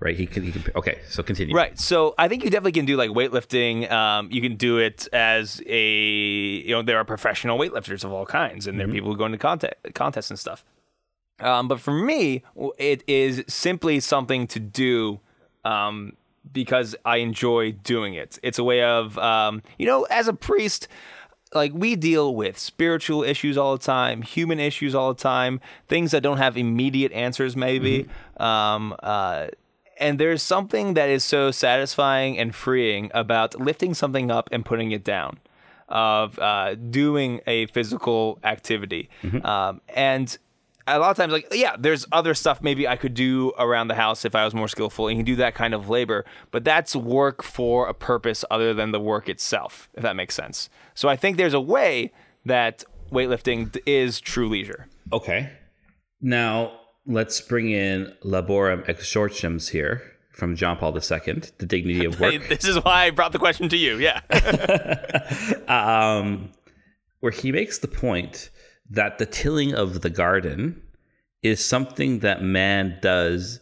[0.00, 0.16] Right.
[0.16, 0.42] He can.
[0.42, 0.64] He can.
[0.74, 1.00] Okay.
[1.08, 1.54] So continue.
[1.54, 1.78] Right.
[1.78, 3.90] So I think you definitely can do like weightlifting.
[3.90, 8.26] Um, you can do it as a you know there are professional weightlifters of all
[8.26, 10.64] kinds, and there are people who go into contest contests and stuff.
[11.40, 12.42] Um, but for me,
[12.78, 15.20] it is simply something to do
[15.64, 16.16] um,
[16.52, 18.38] because I enjoy doing it.
[18.42, 20.88] It's a way of um, you know as a priest.
[21.56, 26.10] Like we deal with spiritual issues all the time, human issues all the time, things
[26.12, 28.06] that don't have immediate answers, maybe.
[28.36, 29.48] Um, uh,
[29.98, 34.92] and there's something that is so satisfying and freeing about lifting something up and putting
[34.92, 35.38] it down,
[35.88, 39.08] of uh, doing a physical activity.
[39.44, 40.36] Um, and
[40.86, 43.94] a lot of times, like, yeah, there's other stuff maybe I could do around the
[43.94, 45.08] house if I was more skillful.
[45.08, 48.72] And you can do that kind of labor, but that's work for a purpose other
[48.72, 50.68] than the work itself, if that makes sense.
[50.94, 52.12] So I think there's a way
[52.44, 54.86] that weightlifting is true leisure.
[55.12, 55.50] Okay.
[56.20, 56.72] Now
[57.06, 62.46] let's bring in Laborem Exercens here from John Paul II, the dignity of work.
[62.48, 63.98] This is why I brought the question to you.
[63.98, 64.20] Yeah.
[65.68, 66.50] um,
[67.20, 68.50] where he makes the point
[68.90, 70.82] that the tilling of the garden
[71.42, 73.60] is something that man does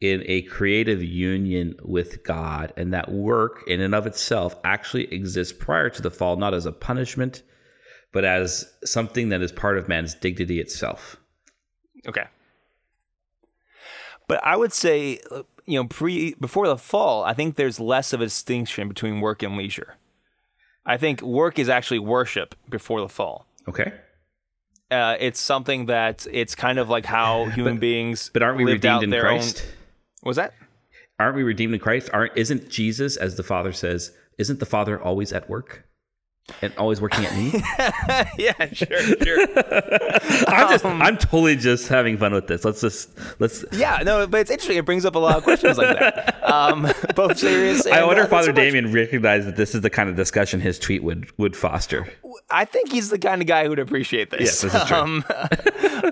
[0.00, 5.54] in a creative union with God, and that work in and of itself actually exists
[5.58, 7.42] prior to the fall, not as a punishment,
[8.12, 11.16] but as something that is part of man's dignity itself.
[12.06, 12.24] Okay.
[14.28, 18.12] But I would say, uh, you know, pre before the fall, I think there's less
[18.12, 19.96] of a distinction between work and leisure.
[20.84, 23.46] I think work is actually worship before the fall.
[23.66, 23.92] Okay.
[24.90, 28.30] Uh, it's something that it's kind of like how human beings.
[28.32, 29.64] But aren't we redeemed in Christ?
[29.64, 30.54] Own, was that?
[31.18, 32.10] Aren't we redeemed in Christ?
[32.12, 35.85] Aren't isn't Jesus, as the Father says, isn't the Father always at work?
[36.62, 37.50] And always working at me?
[38.38, 39.46] yeah, sure, sure.
[40.48, 42.64] I'm just Um, I'm totally just having fun with this.
[42.64, 44.76] Let's just let's yeah, no, but it's interesting.
[44.76, 47.84] It brings up a lot of questions like that, um, both serious.
[47.84, 49.90] And, I wonder uh, if Father not so much- Damian recognized that this is the
[49.90, 52.06] kind of discussion his tweet would would foster.
[52.48, 54.40] I think he's the kind of guy who'd appreciate this.
[54.40, 54.96] Yes, this is true.
[54.96, 55.24] Um,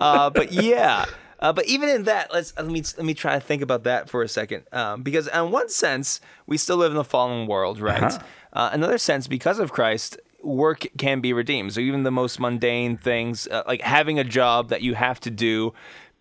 [0.00, 1.04] uh, but yeah,
[1.38, 4.08] uh, but even in that, let's let me let me try to think about that
[4.08, 7.80] for a second, um, because in one sense, we still live in the fallen world,
[7.80, 8.02] right?
[8.02, 8.18] Uh-huh.
[8.54, 11.74] Uh, another sense, because of Christ, work can be redeemed.
[11.74, 15.30] So even the most mundane things, uh, like having a job that you have to
[15.30, 15.72] do.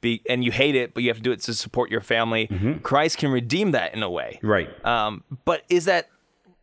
[0.02, 2.48] Be, and you hate it, but you have to do it to support your family.
[2.48, 2.80] Mm-hmm.
[2.80, 4.38] Christ can redeem that in a way.
[4.44, 4.68] Right.
[4.86, 6.10] Um, but is that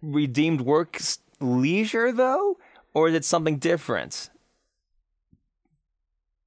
[0.02, 1.00] redeemed work
[1.40, 2.58] leisure though,
[2.92, 4.28] or is it something different?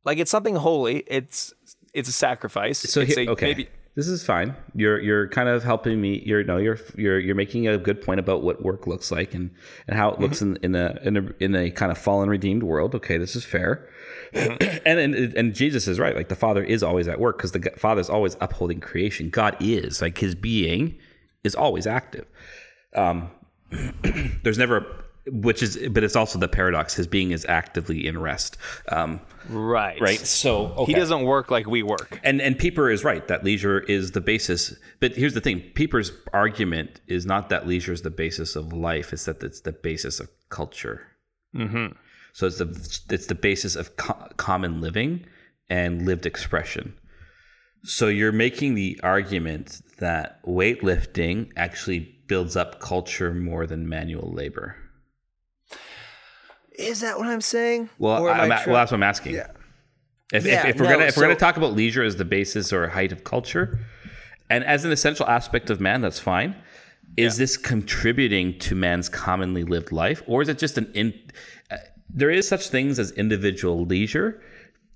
[0.06, 1.04] Like it's something holy.
[1.08, 1.52] It's
[1.96, 2.78] it's a sacrifice.
[2.78, 3.46] So it's here- a, okay.
[3.48, 4.56] maybe This is fine.
[4.74, 6.24] You're you're kind of helping me.
[6.26, 9.52] You're no, you're you're you're making a good point about what work looks like and
[9.88, 12.64] and how it looks in in a in a in a kind of fallen redeemed
[12.64, 12.96] world.
[12.96, 13.88] Okay, this is fair.
[14.34, 16.16] and, and and Jesus is right.
[16.16, 19.30] Like the Father is always at work because the Father is always upholding creation.
[19.30, 20.98] God is like His being
[21.44, 22.26] is always active.
[22.96, 23.30] Um,
[24.44, 26.94] there's never, which is, but it's also the paradox.
[26.94, 28.58] His being is actively in rest.
[28.90, 30.00] Um, Right.
[30.00, 30.20] right.
[30.20, 30.94] So okay.
[30.94, 32.20] He doesn't work like we work.
[32.24, 34.76] And and Pieper is right that leisure is the basis.
[35.00, 39.12] But here's the thing: Pieper's argument is not that leisure is the basis of life;
[39.12, 41.08] it's that it's the basis of culture.
[41.56, 41.94] Mm-hmm.
[42.34, 45.26] So it's the it's the basis of co- common living
[45.70, 46.94] and lived expression.
[47.84, 54.78] So you're making the argument that weightlifting actually builds up culture more than manual labor.
[56.78, 57.90] Is that what I'm saying?
[58.00, 59.36] Well, Or I'm I at- well, that's what I'm asking.
[59.36, 59.48] Yeah.
[60.34, 62.26] If, Yeah, if, if we're no, gonna if we're gonna talk about leisure as the
[62.26, 63.80] basis or height of culture,
[64.50, 66.56] and as an essential aspect of man, that's fine.
[67.16, 71.14] Is this contributing to man's commonly lived life, or is it just an in?
[71.70, 71.78] Uh,
[72.10, 74.42] there is such things as individual leisure,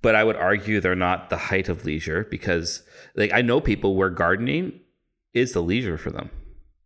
[0.01, 2.81] but I would argue they're not the height of leisure because,
[3.15, 4.79] like, I know people where gardening
[5.35, 6.31] is the leisure for them.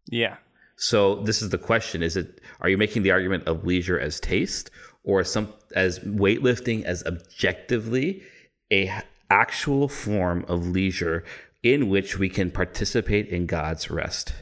[0.09, 0.35] Yeah.
[0.81, 2.41] So this is the question: Is it?
[2.59, 4.71] Are you making the argument of leisure as taste,
[5.03, 8.23] or some as weightlifting as objectively
[8.71, 8.91] a
[9.29, 11.23] actual form of leisure
[11.61, 14.33] in which we can participate in God's rest?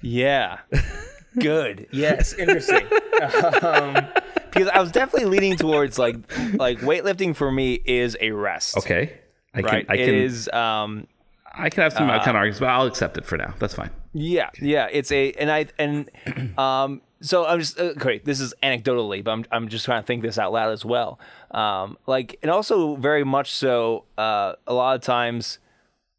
[0.00, 0.60] Yeah.
[1.38, 1.88] Good.
[1.92, 2.32] Yes.
[2.32, 2.86] Interesting.
[3.62, 3.96] um,
[4.50, 6.16] because I was definitely leaning towards like
[6.54, 8.78] like weightlifting for me is a rest.
[8.78, 9.12] Okay,
[9.52, 9.70] I can.
[9.70, 9.86] Right.
[9.90, 10.14] I It can.
[10.14, 11.06] is um
[11.56, 13.54] I can have some uh, kind of arguments, but I'll accept it for now.
[13.58, 13.90] That's fine.
[14.12, 16.10] Yeah, yeah, it's a and I and
[16.58, 18.20] um so I'm just uh, okay.
[18.22, 21.18] This is anecdotally, but I'm I'm just trying to think this out loud as well.
[21.50, 24.04] Um, like and also very much so.
[24.18, 25.58] Uh, a lot of times,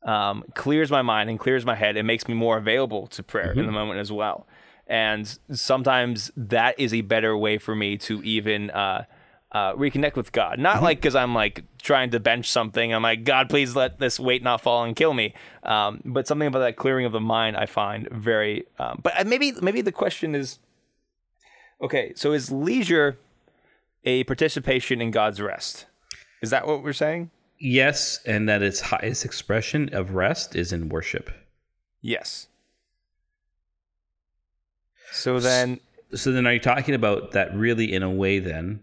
[0.03, 1.97] um, clears my mind and clears my head.
[1.97, 4.47] It makes me more available to prayer in the moment as well.
[4.87, 9.03] And sometimes that is a better way for me to even uh,
[9.51, 10.59] uh, reconnect with God.
[10.59, 12.93] Not like because I'm like trying to bench something.
[12.93, 15.33] I'm like, God, please let this weight not fall and kill me.
[15.63, 18.65] Um, but something about that clearing of the mind I find very.
[18.77, 20.59] Um, but uh, maybe maybe the question is,
[21.81, 23.17] okay, so is leisure
[24.03, 25.85] a participation in God's rest?
[26.41, 27.31] Is that what we're saying?
[27.59, 31.31] Yes, and that its highest expression of rest is in worship.
[32.01, 32.47] Yes.
[35.11, 35.79] So then,
[36.13, 38.81] So then, are you talking about that really, in a way, then,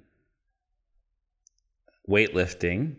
[2.08, 2.96] weightlifting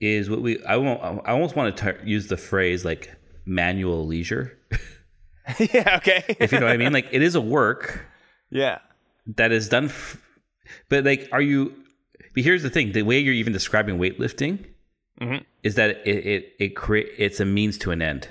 [0.00, 0.62] is what we?
[0.64, 1.00] I won't.
[1.26, 4.58] I almost want to t- use the phrase like manual leisure,
[5.58, 6.92] yeah, okay, if you know what I mean.
[6.92, 8.04] Like it is a work
[8.50, 8.78] yeah,
[9.36, 10.16] that is done, f-
[10.88, 11.72] but like, are you?
[12.34, 14.64] But here's the thing: the way you're even describing weightlifting
[15.20, 15.44] Mhm.
[15.62, 18.28] is that it it it create it's a means to an end.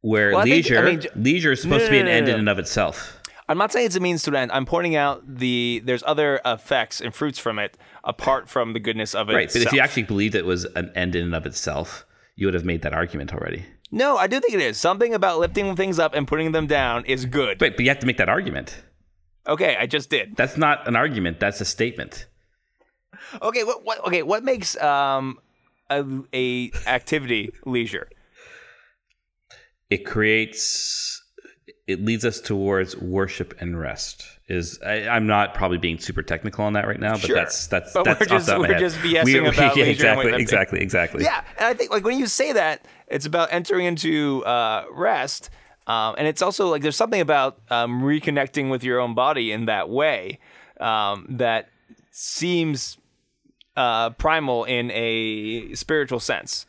[0.00, 2.10] Where Well, I think- I leisure, mean, leisure is supposed No, to be an no,
[2.12, 3.21] end no, in and of itself.
[3.48, 4.52] I'm not saying it's a means to an end.
[4.52, 9.14] I'm pointing out the there's other effects and fruits from it apart from the goodness
[9.14, 9.34] of it.
[9.34, 12.46] Right, but if you actually believed it was an end in and of itself, you
[12.46, 13.64] would have made that argument already.
[13.90, 17.04] no, I do think it is something about lifting things up and putting them down
[17.04, 17.58] is good.
[17.58, 18.82] But but you have to make that argument.
[19.46, 20.36] okay, I just did.
[20.36, 21.40] That's not an argument.
[21.40, 22.26] That's a statement.
[23.40, 25.38] Okay, what, what okay, what makes um
[25.90, 28.08] a, a activity leisure?
[29.90, 31.21] It creates.
[31.92, 34.26] It leads us towards worship and rest.
[34.48, 37.36] Is I, I'm not probably being super technical on that right now, but Sure.
[37.36, 39.84] that's that's But that's we're just- the top of my we're just BSing about yeah,
[39.84, 41.24] exactly, exactly, exactly.
[41.24, 45.50] Yeah, and I think like when you say that, it's about entering into uh, rest,
[45.86, 49.66] um, and it's also like there's something about um, reconnecting with your own body in
[49.66, 50.38] that way
[50.80, 51.68] um, that
[52.10, 52.98] seems
[53.76, 56.66] uh, primal in a spiritual sense.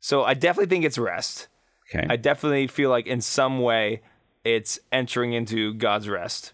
[0.00, 1.48] So I definitely think it's rest.
[1.94, 2.06] Okay.
[2.08, 4.00] I definitely feel like in some way
[4.44, 6.52] it's entering into God's rest.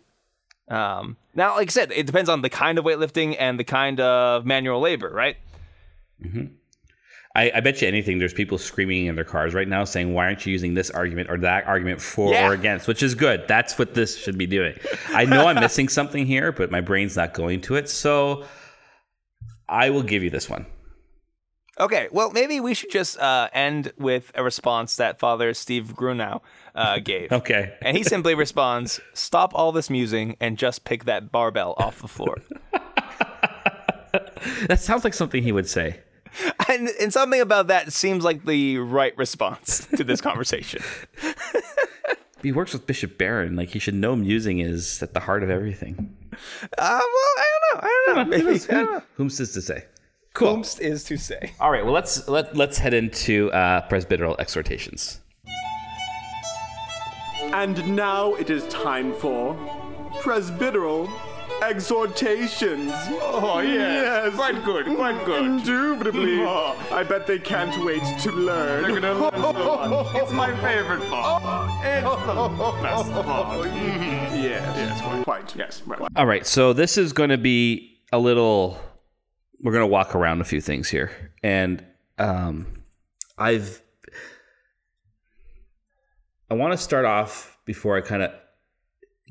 [0.68, 4.01] Um, now, like I said, it depends on the kind of weightlifting and the kind
[4.01, 5.37] of manual labor, right?
[7.37, 8.18] I, I bet you anything.
[8.18, 11.31] There's people screaming in their cars right now saying, "Why aren't you using this argument
[11.31, 12.49] or that argument for Yeah.
[12.49, 13.44] or against?" Which is good.
[13.46, 14.75] That's what this should be doing.
[15.09, 17.90] I know I'm missing something here, but my brain's not going to it.
[17.90, 18.44] So
[19.68, 20.64] I will give you this one.
[21.79, 26.41] Okay, well, maybe we should just uh, end with a response that Father Steve Grunow
[26.75, 27.31] uh, gave.
[27.33, 27.75] Okay.
[27.83, 32.09] And he simply responds, Stop all this musing and just pick that barbell off the
[32.09, 32.37] floor.
[34.69, 36.01] That sounds like something he would say.
[36.69, 40.83] and, and something about that seems like the right response to this conversation.
[42.43, 43.57] He works with Bishop Barron.
[43.57, 46.17] Like he should know musing is at the heart of everything.
[46.33, 46.39] Uh,
[46.79, 47.01] well,
[47.39, 47.89] I don't know.
[47.89, 48.37] I don't know.
[48.37, 48.61] Maybe.
[48.71, 49.05] I don't.
[49.15, 49.85] Whom says to say?
[50.37, 50.49] Cool.
[50.57, 51.53] Oomph is to say.
[51.59, 51.83] All right.
[51.83, 55.20] Well, let's let let's head into uh, presbyteral exhortations.
[57.55, 59.55] And now it is time for
[60.20, 61.11] presbyteral
[61.62, 62.92] exhortations.
[63.22, 64.35] Oh, yes.
[64.35, 65.44] Quite good, quite good.
[65.44, 66.37] Indubitably.
[66.46, 66.77] Oh.
[66.92, 68.83] I bet they can't wait to learn.
[68.83, 70.11] They're gonna learn so.
[70.16, 71.42] It's my favorite part.
[71.83, 73.66] It's the best part.
[74.37, 75.83] Yes, yes, quite, quite, yes.
[75.87, 75.99] Right.
[76.14, 76.46] All right.
[76.46, 78.79] So this is going to be a little.
[79.62, 81.85] We're to walk around a few things here, and
[82.19, 82.83] um,
[83.38, 83.83] I've.
[86.49, 88.31] I want to start off before I kind of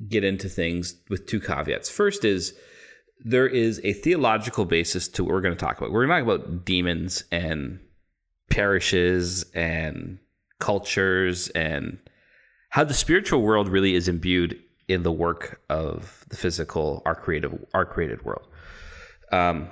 [0.09, 1.89] get into things with two caveats.
[1.89, 2.53] First is
[3.23, 5.91] there is a theological basis to what we're going to talk about.
[5.91, 7.79] We're going to talk about demons and
[8.49, 10.19] parishes and
[10.59, 11.97] cultures and
[12.69, 17.53] how the spiritual world really is imbued in the work of the physical, our creative,
[17.73, 18.47] our created world.
[19.31, 19.69] Um,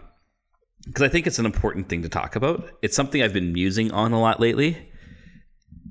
[0.86, 2.70] because I think it's an important thing to talk about.
[2.82, 4.92] It's something I've been musing on a lot lately,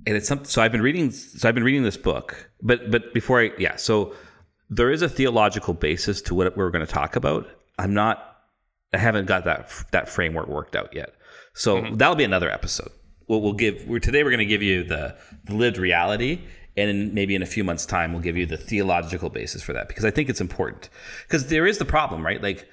[0.06, 0.46] and it's something.
[0.46, 1.10] So I've been reading.
[1.10, 3.76] So I've been reading this book, but but before I yeah.
[3.76, 4.14] So
[4.68, 7.46] there is a theological basis to what we're going to talk about.
[7.78, 8.36] I'm not.
[8.92, 11.14] I haven't got that that framework worked out yet.
[11.54, 11.96] So mm-hmm.
[11.96, 12.90] that'll be another episode.
[13.28, 13.86] We'll, we'll give.
[13.86, 16.42] We're, today we're going to give you the, the lived reality,
[16.76, 19.72] and in, maybe in a few months' time we'll give you the theological basis for
[19.72, 20.90] that because I think it's important.
[21.26, 22.42] Because there is the problem, right?
[22.42, 22.68] Like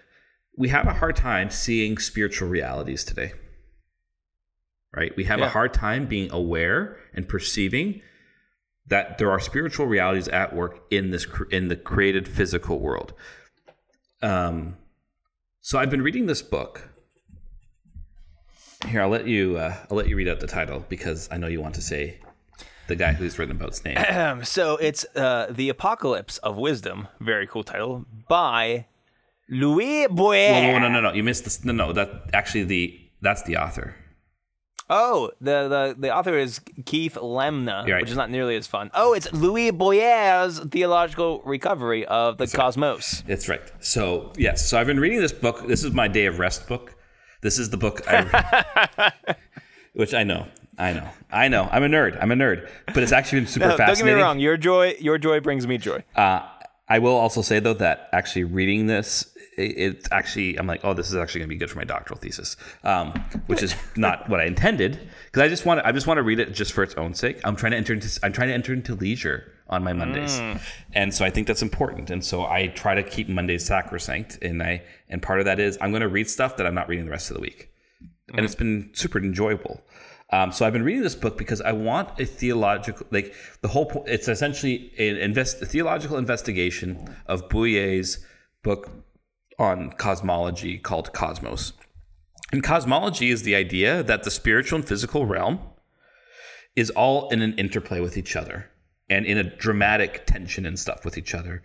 [0.59, 3.31] we have a hard time seeing spiritual realities today.
[4.93, 5.15] Right?
[5.15, 8.01] We have a hard time being aware and perceiving
[8.87, 13.13] that there are spiritual realities at work in this in the created physical world.
[14.21, 14.75] Um,
[15.61, 16.89] so I've been reading this book.
[18.87, 19.57] Here, I'll let you.
[19.57, 22.19] Uh, I'll let you read out the title because I know you want to say
[22.87, 23.97] the guy who's written about's name.
[24.09, 28.87] Um, so it's uh, The Apocalypse of Wisdom, very cool title, by
[29.49, 30.51] Louis Bouyer.
[30.51, 31.13] Whoa, whoa, no, no, no!
[31.13, 31.63] You missed this.
[31.65, 33.95] No, no, that actually the that's the author.
[34.91, 38.01] Oh, the, the, the author is Keith Lemna, right.
[38.01, 38.89] which is not nearly as fun.
[38.95, 43.21] Oh, it's Louis Bouyer's Theological Recovery of the Cosmos.
[43.27, 43.61] That's right.
[43.81, 45.67] So yes, so I've been reading this book.
[45.67, 46.95] This is my day of rest book.
[47.41, 49.13] This is the book I,
[49.93, 51.69] which I know, I know, I know.
[51.71, 52.17] I'm a nerd.
[52.19, 54.39] I'm a nerd, but it's actually been super No, don't get me wrong.
[54.39, 56.03] Your joy, your joy brings me joy.
[56.15, 56.47] Uh,
[56.87, 61.09] I will also say though that actually reading this, it's actually I'm like, oh, this
[61.09, 63.11] is actually going to be good for my doctoral thesis, um,
[63.47, 66.23] which is not what I intended because I just want to I just want to
[66.23, 67.39] read it just for its own sake.
[67.43, 70.41] I'm trying to enter into I'm trying to enter into leisure on my Mondays,
[70.93, 72.09] and so I think that's important.
[72.09, 75.77] And so I try to keep Mondays sacrosanct, and I and part of that is
[75.81, 77.69] I'm going to read stuff that I'm not reading the rest of the week,
[78.33, 79.81] and it's been super enjoyable.
[80.31, 83.87] Um, so I've been reading this book because I want a theological, like the whole.
[83.87, 88.23] Po- it's essentially an invest, a theological investigation of Bouyer's
[88.63, 88.89] book
[89.59, 91.73] on cosmology called Cosmos.
[92.51, 95.59] And cosmology is the idea that the spiritual and physical realm
[96.75, 98.71] is all in an interplay with each other
[99.09, 101.61] and in a dramatic tension and stuff with each other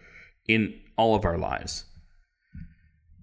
[0.46, 1.84] in all of our lives.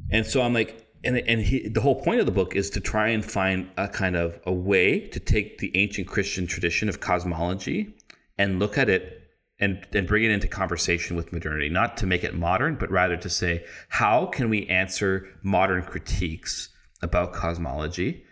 [0.10, 2.80] And so I'm like, and and he, the whole point of the book is to
[2.80, 7.00] try and find a kind of a way to take the ancient Christian tradition of
[7.00, 7.96] cosmology
[8.38, 9.21] and look at it
[9.62, 13.16] and and bring it into conversation with modernity, not to make it modern, but rather
[13.16, 16.70] to say how can we answer modern critiques
[17.02, 18.26] about cosmology?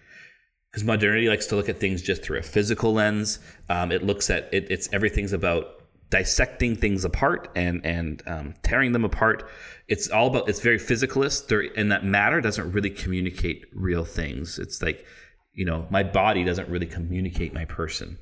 [0.72, 3.40] Because modernity likes to look at things just through a physical lens.
[3.70, 8.92] Um, it looks at it, it's everything's about dissecting things apart and and um, tearing
[8.92, 9.48] them apart.
[9.88, 11.48] It's all about it's very physicalist.
[11.48, 14.60] There, and that matter doesn't really communicate real things.
[14.60, 15.06] It's like
[15.54, 18.18] you know my body doesn't really communicate my person,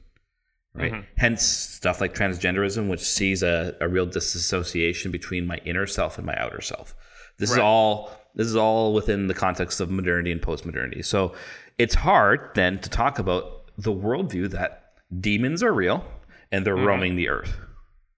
[0.77, 1.05] right?
[1.17, 6.25] Hence stuff like transgenderism, which sees a, a real disassociation between my inner self and
[6.25, 6.95] my outer self.
[7.37, 11.01] This is all this is all within the context of modernity and post-modernity.
[11.01, 11.33] So
[11.77, 16.03] it's hard then to talk about the worldview that demons are real
[16.51, 17.55] and they're roaming the earth.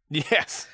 [0.10, 0.68] Yes.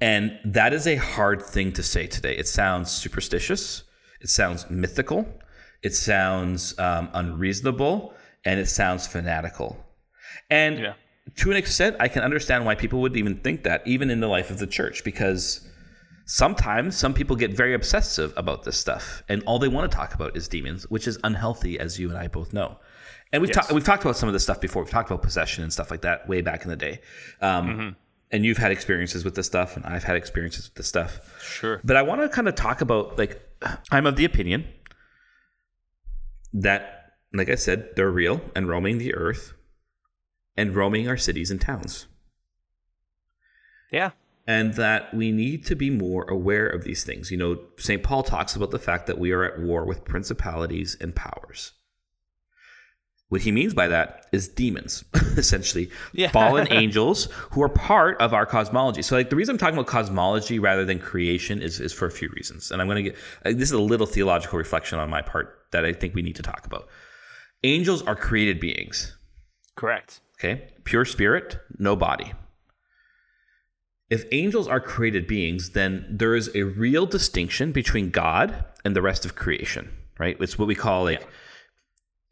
[0.00, 2.36] And that is a hard thing to say today.
[2.36, 3.82] It sounds superstitious.
[4.20, 5.26] It sounds mythical.
[5.82, 8.14] It sounds um, unreasonable.
[8.48, 9.70] And it sounds fanatical.
[10.50, 10.94] And Yeah.
[11.36, 14.28] to an extent, I can understand why people would even think that, even in the
[14.36, 15.68] life of the church, because
[16.24, 19.22] sometimes some people get very obsessive about this stuff.
[19.28, 22.18] And all they want to talk about is demons, which is unhealthy, as you and
[22.18, 22.78] I both know.
[23.32, 24.82] And we've, talked we've talked about some of this stuff before.
[24.82, 27.00] We've talked about possession and stuff like that way back in the day.
[27.42, 27.96] Um,
[28.30, 31.10] And you've had experiences with this stuff, and I've had experiences with this stuff.
[31.42, 31.80] Sure.
[31.82, 33.40] But I want to kind of talk about like
[33.90, 34.66] I'm of the opinion
[36.52, 36.97] that,
[37.32, 39.52] like I said, they're real and roaming the earth
[40.56, 42.06] and roaming our cities and towns.
[43.92, 44.10] Yeah.
[44.46, 47.30] and that we need to be more aware of these things.
[47.30, 48.02] You know, St.
[48.02, 51.72] Paul talks about the fact that we are at war with principalities and powers.
[53.28, 55.04] What he means by that is demons,
[55.36, 55.90] essentially.
[56.14, 56.30] Yeah.
[56.30, 59.02] Fallen angels who are part of our cosmology.
[59.02, 62.10] So, like, the reason I'm talking about cosmology rather than creation is, is for a
[62.10, 62.70] few reasons.
[62.70, 65.66] And I'm going to get uh, this is a little theological reflection on my part
[65.72, 66.88] that I think we need to talk about.
[67.64, 69.16] Angels are created beings,
[69.74, 70.20] Correct.
[70.38, 70.68] okay?
[70.84, 72.32] Pure spirit, no body.
[74.10, 79.02] If angels are created beings, then there is a real distinction between God and the
[79.02, 80.36] rest of creation, right?
[80.40, 81.26] It's what we call like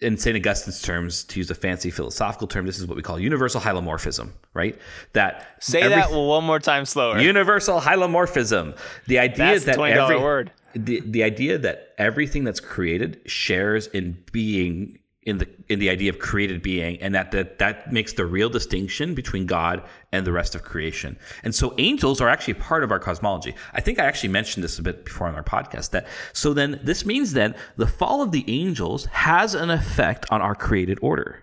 [0.01, 0.37] in St.
[0.37, 4.31] Augustine's terms, to use a fancy philosophical term, this is what we call universal hylomorphism,
[4.53, 4.79] right?
[5.15, 7.19] That Say every- that one more time slower.
[7.19, 8.77] universal hylomorphism.
[9.07, 10.53] The idea That's that $20 every word.
[10.75, 16.09] The, the idea that everything that's created shares in being in the in the idea
[16.09, 20.33] of created being, and that that that makes the real distinction between God and the
[20.33, 21.19] rest of creation.
[21.43, 23.55] And so angels are actually part of our cosmology.
[23.75, 25.91] I think I actually mentioned this a bit before on our podcast.
[25.91, 30.41] That so then this means then the fall of the angels has an effect on
[30.41, 31.43] our created order.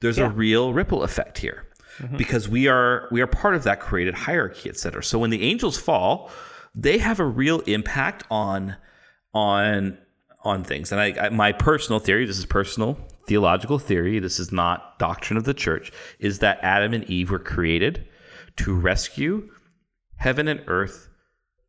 [0.00, 1.66] There's a real ripple effect here
[1.98, 2.16] mm-hmm.
[2.16, 5.02] because we are we are part of that created hierarchy, et cetera.
[5.02, 6.30] So when the angels fall,
[6.74, 8.76] they have a real impact on
[9.32, 9.98] on
[10.44, 10.92] on things.
[10.92, 12.96] And I, I my personal theory, this is personal
[13.26, 17.38] theological theory, this is not doctrine of the church, is that Adam and Eve were
[17.38, 18.06] created
[18.56, 19.48] to rescue
[20.16, 21.08] heaven and earth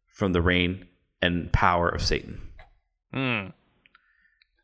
[0.08, 0.86] from the reign
[1.22, 2.39] and power of Satan.
[3.14, 3.47] Hmm.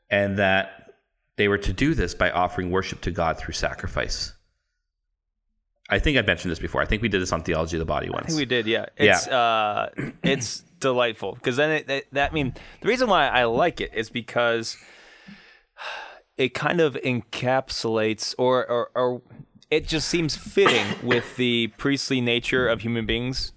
[0.09, 0.93] And that
[1.37, 4.33] they were to do this by offering worship to God through sacrifice.
[5.89, 6.81] I think I've mentioned this before.
[6.81, 8.25] I think we did this on Theology of the Body once.
[8.25, 8.85] I think we did, yeah.
[8.95, 9.89] It's uh,
[10.23, 13.93] it's delightful because then it, that, that I mean the reason why I like it
[13.93, 14.77] is because
[16.41, 19.21] it kind of encapsulates or or, or
[19.69, 23.53] it just seems fitting with the priestly nature of human beings,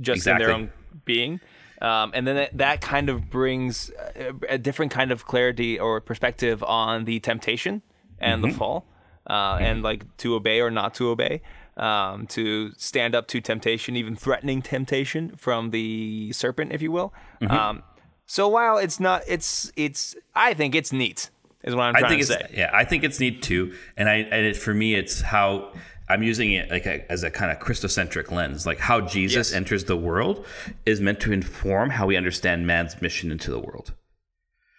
[0.00, 0.70] just in their own
[1.04, 1.40] being.
[1.82, 6.00] Um, and then that, that kind of brings a, a different kind of clarity or
[6.00, 7.82] perspective on the temptation
[8.18, 8.86] and the fall,
[9.28, 11.42] uh, and like to obey or not to obey,
[11.76, 17.12] um, to stand up to temptation, even threatening temptation from the serpent, if you will.
[17.50, 17.82] Um,
[18.24, 21.30] so while it's not, it's it's I think it's neat,
[21.66, 22.54] is what I'm trying I think to it's say.
[22.56, 25.72] yeah, I think it's neat too, and I and it, for me, it's how
[26.08, 29.52] I'm using it like a, as a kind of Christocentric lens, like how Jesus Yes.
[29.56, 30.46] enters the world
[30.86, 33.92] is meant to inform how we understand man's mission into the world.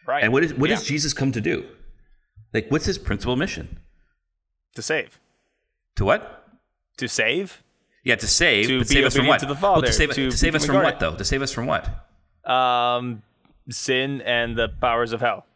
[0.05, 0.23] Right.
[0.23, 0.77] And what is what Yeah.
[0.77, 1.65] does Jesus come to do?
[2.53, 3.79] Like, what's his principal mission?
[4.75, 5.19] to save?
[5.97, 6.47] To what?
[6.97, 7.63] To save?
[8.03, 8.67] Yeah, to save.
[8.67, 9.39] To save us from what?
[9.39, 11.15] to the Well, to save, to to save us from what, though?
[11.15, 11.89] To save us from what?
[12.49, 13.23] Um,
[13.71, 15.46] sin and the powers of hell.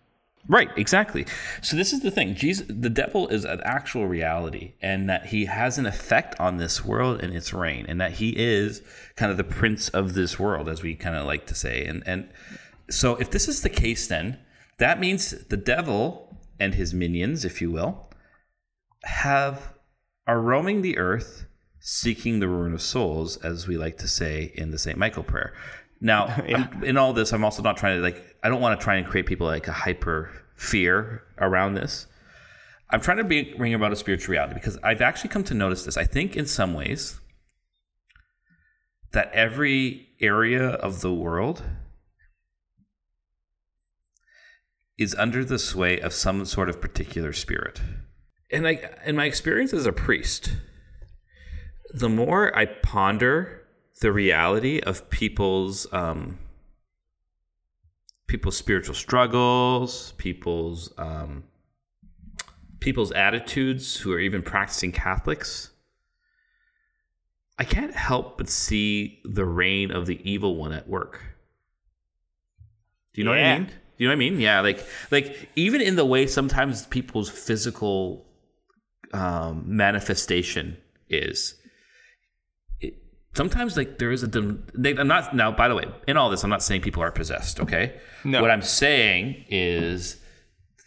[0.47, 1.25] Right, exactly.
[1.61, 2.35] So this is the thing.
[2.35, 6.83] Jesus, the devil is an actual reality, and that he has an effect on this
[6.83, 8.81] world and its reign, and that he is
[9.15, 11.85] kind of the prince of this world, as we kind of like to say.
[11.85, 12.29] And and
[12.89, 14.39] so if this is the case, then
[14.79, 18.09] that means the devil and his minions, if you will,
[19.03, 19.73] have
[20.27, 21.45] are roaming the earth,
[21.79, 25.53] seeking the ruin of souls, as we like to say in the Saint Michael prayer.
[26.01, 28.35] Now, I'm- in all this, I'm also not trying to like.
[28.43, 32.07] I don't want to try and create people like a hyper fear around this.
[32.89, 35.85] I'm trying to be, bring about a spiritual reality because I've actually come to notice
[35.85, 35.95] this.
[35.95, 37.21] I think in some ways
[39.13, 41.61] that every area of the world
[44.97, 47.81] is under the sway of some sort of particular spirit.
[48.51, 50.57] And I, in my experience as a priest,
[51.93, 53.60] the more I ponder
[54.01, 56.37] the reality of people's um,
[58.27, 61.43] people's spiritual struggles, people's um,
[62.79, 65.71] people's attitudes, who are even practicing Catholics,
[67.59, 71.21] I can't help but see the reign of the evil one at work.
[73.13, 73.67] Do you know what I mean?
[73.67, 74.39] Do you know what I mean?
[74.39, 78.25] Yeah, like like even in the way sometimes people's physical
[79.13, 80.77] um, manifestation
[81.07, 81.60] is.
[83.33, 84.27] Sometimes like there is a.
[84.27, 85.51] They, I'm not now.
[85.51, 87.59] By the way, in all this, I'm not saying people are possessed.
[87.59, 87.99] Okay.
[88.23, 88.41] No.
[88.41, 90.17] What I'm saying is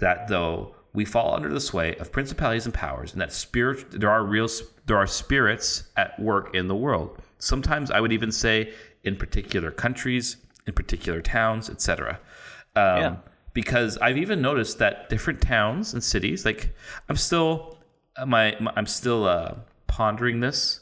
[0.00, 4.10] that though we fall under the sway of principalities and powers, and that spirit, there
[4.10, 4.48] are real,
[4.86, 7.18] there are spirits at work in the world.
[7.38, 8.72] Sometimes I would even say
[9.02, 10.36] in particular countries,
[10.66, 12.20] in particular towns, etc.
[12.76, 13.16] Um, Yeah.
[13.54, 16.74] Because I've even noticed that different towns and cities, like
[17.08, 17.78] I'm still,
[18.26, 19.54] my, my I'm still uh,
[19.86, 20.80] pondering this,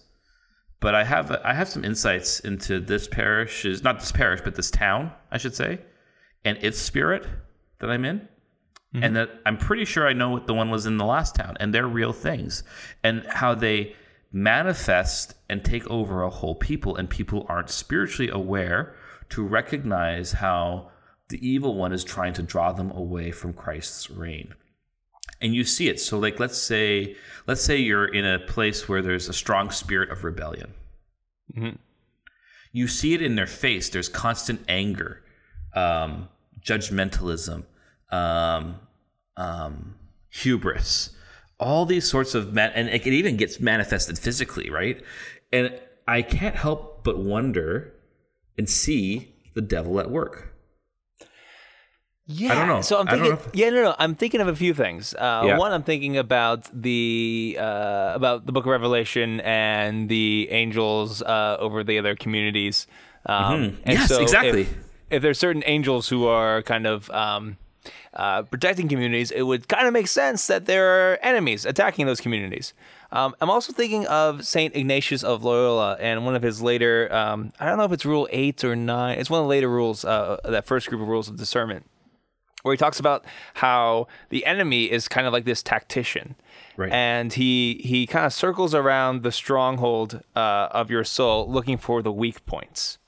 [0.82, 4.54] but I have I have some insights into this parish is not this parish, but
[4.54, 5.80] this town, I should say,
[6.44, 7.26] and its spirit
[7.78, 8.28] that I'm in
[8.94, 9.04] Mm-hmm.
[9.04, 11.56] and that I'm pretty sure I know what the one was in the last town,
[11.60, 12.62] and they're real things,
[13.02, 13.96] and how they
[14.32, 18.94] manifest and take over a whole people, and people aren't spiritually aware
[19.30, 20.90] to recognize how
[21.28, 24.54] the evil one is trying to draw them away from Christ's reign.
[25.42, 26.00] And you see it.
[26.00, 27.16] So, like, let's say,
[27.46, 30.72] let's say you're in a place where there's a strong spirit of rebellion.
[32.72, 33.90] You see it in their face.
[33.90, 35.22] There's constant anger,
[35.74, 36.28] um,
[36.64, 37.64] judgmentalism,
[38.10, 38.76] um,
[39.36, 39.96] um,
[40.30, 41.10] hubris,
[41.58, 45.02] all these sorts of man- and it even gets manifested physically, right?
[45.52, 45.78] And
[46.08, 47.92] I can't help but wonder
[48.56, 50.51] and see the devil at work.
[52.26, 52.54] Yeah.
[52.54, 52.80] don't know.
[52.82, 53.32] So I'm thinking.
[53.32, 53.94] if- yeah, no, no.
[53.98, 55.14] I'm thinking of a few things.
[55.14, 55.58] Uh, Yeah.
[55.58, 61.56] One, I'm thinking about the uh, about the Book of Revelation and the angels uh,
[61.58, 62.86] over the other communities.
[63.26, 64.62] Um, and Yes, so exactly.
[64.62, 64.74] If,
[65.10, 67.56] if there's certain angels who are kind of um,
[68.14, 72.20] uh, protecting communities, it would kind of make sense that there are enemies attacking those
[72.20, 72.72] communities.
[73.10, 77.12] Um, I'm also thinking of Saint Ignatius of Loyola and one of his later.
[77.14, 79.18] Um, I don't know if it's Rule Eight or Nine.
[79.18, 80.04] It's one of the later rules.
[80.04, 81.84] Uh, that first group of rules of discernment
[82.62, 86.36] where he talks about how the enemy is kind of like this tactician.
[86.76, 86.92] Right.
[86.92, 92.02] And he he kind of circles around the stronghold uh, of your soul, looking for
[92.02, 92.98] the weak points.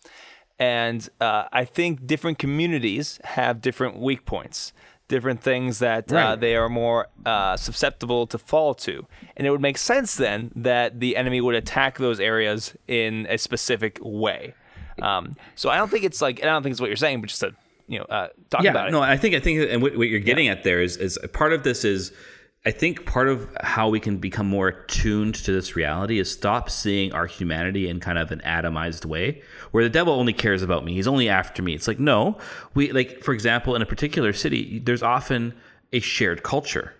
[0.58, 4.72] And uh, I think different communities have different weak points,
[5.08, 9.06] different things that uh, they are more uh, susceptible to fall to.
[9.36, 13.36] And it would make sense then that the enemy would attack those areas in a
[13.36, 14.54] specific way.
[15.02, 17.30] Um, so I don't think it's like, I don't think it's what you're saying, but
[17.30, 17.54] just to
[17.88, 18.92] you know uh, talk yeah, about it.
[18.92, 21.52] no, I think I think, and what, what you're getting at there is is part
[21.52, 22.12] of this is,
[22.66, 26.70] I think part of how we can become more attuned to this reality is stop
[26.70, 30.84] seeing our humanity in kind of an atomized way, where the devil only cares about
[30.84, 30.94] me.
[30.94, 31.74] He's only after me.
[31.74, 32.38] It's like no,
[32.74, 35.54] we like for example, in a particular city, there's often
[35.92, 36.94] a shared culture.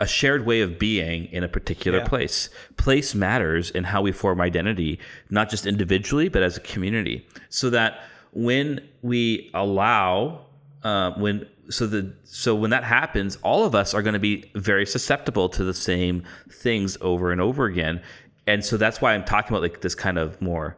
[0.00, 2.08] A shared way of being in a particular Yeah.
[2.08, 2.50] place.
[2.76, 4.98] Place matters in how we form identity,
[5.30, 7.24] not just individually, but as a community.
[7.48, 8.00] So that
[8.34, 10.46] when we allow
[10.82, 14.50] uh, when so the so when that happens, all of us are going to be
[14.54, 18.02] very susceptible to the same things over and over again,
[18.46, 20.76] and so that's why I'm talking about like this kind of more,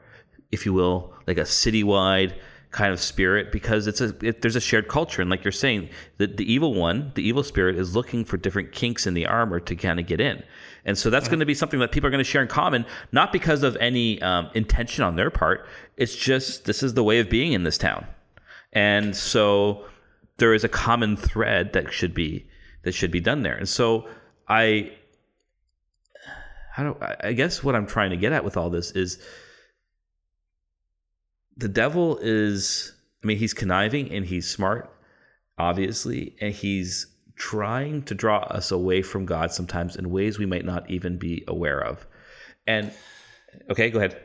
[0.53, 2.35] if you will, like a citywide
[2.71, 5.23] kind of spirit because it's a it, there's a shared culture.
[5.23, 5.89] And like you're saying
[6.19, 9.61] the, the evil one the evil spirit is looking for different kinks in the armor
[9.61, 10.43] to kind of get in
[10.87, 12.87] and so that's going to be something that people are going to share in common
[13.13, 15.67] not because of any um, intention on their part
[15.99, 18.07] it's just this is the way of being in this town.
[18.73, 19.85] And so
[20.39, 22.47] there is a common thread that should be
[22.83, 23.57] that should be done there.
[23.57, 24.09] And so
[24.49, 24.93] i
[26.73, 29.19] how do I- i guess what i'm trying to get at with all this is
[31.57, 32.93] the devil is
[33.25, 34.93] i mean he's conniving and he's smart
[35.59, 37.07] obviously and he's
[37.37, 41.45] trying to draw us away from god sometimes in ways we might not even be
[41.47, 42.07] aware of
[42.67, 42.91] and
[43.71, 44.21] okay go ahead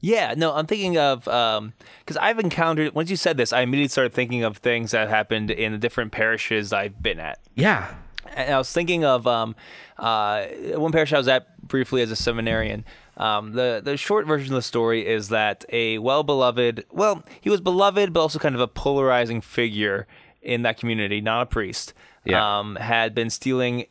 [0.00, 2.94] Yeah, no, I'm thinking of because I've encountered.
[2.94, 6.12] Once you said this, I immediately started thinking of things that happened in the different
[6.12, 7.38] parishes I've been at.
[7.54, 7.94] yeah
[8.36, 9.56] And I was thinking of um,
[9.98, 10.46] uh,
[10.76, 12.84] one parish I was at briefly as a seminarian.
[13.16, 17.48] Um, the the short version of the story is that a well beloved, well, he
[17.48, 20.06] was beloved, but also kind of a polarizing figure
[20.46, 21.92] in that community, not a priest,
[22.24, 22.58] Yeah.
[22.58, 23.86] um, had been stealing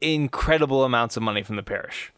[0.00, 2.12] incredible amounts of money from the parish.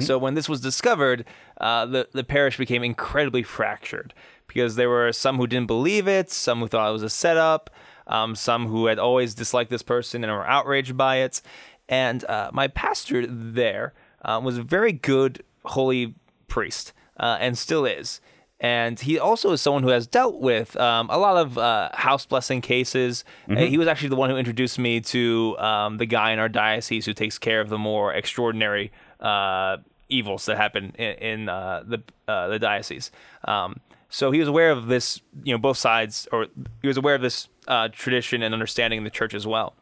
[0.00, 1.24] So when this was discovered,
[1.60, 4.12] uh, the the parish became incredibly fractured
[4.48, 7.70] because there were some who didn't believe it, some who thought it was a setup,
[8.08, 11.40] um, some who had always disliked this person and were outraged by it.
[11.88, 13.94] And uh, my pastor there
[14.24, 16.16] uh, was a very good holy
[16.48, 18.20] priest uh, and still is.
[18.58, 22.24] And he also is someone who has dealt with um, a lot of uh, house
[22.24, 23.24] blessing cases.
[23.50, 26.48] Uh, he was actually the one who introduced me to um, the guy in our
[26.48, 29.76] diocese who takes care of the more extraordinary uh,
[30.08, 33.10] evils that happen in, in uh, the uh, the diocese.
[33.44, 36.46] Um, so he was aware of this, you know, both sides, or
[36.80, 39.74] he was aware of this uh, tradition and understanding in the church as well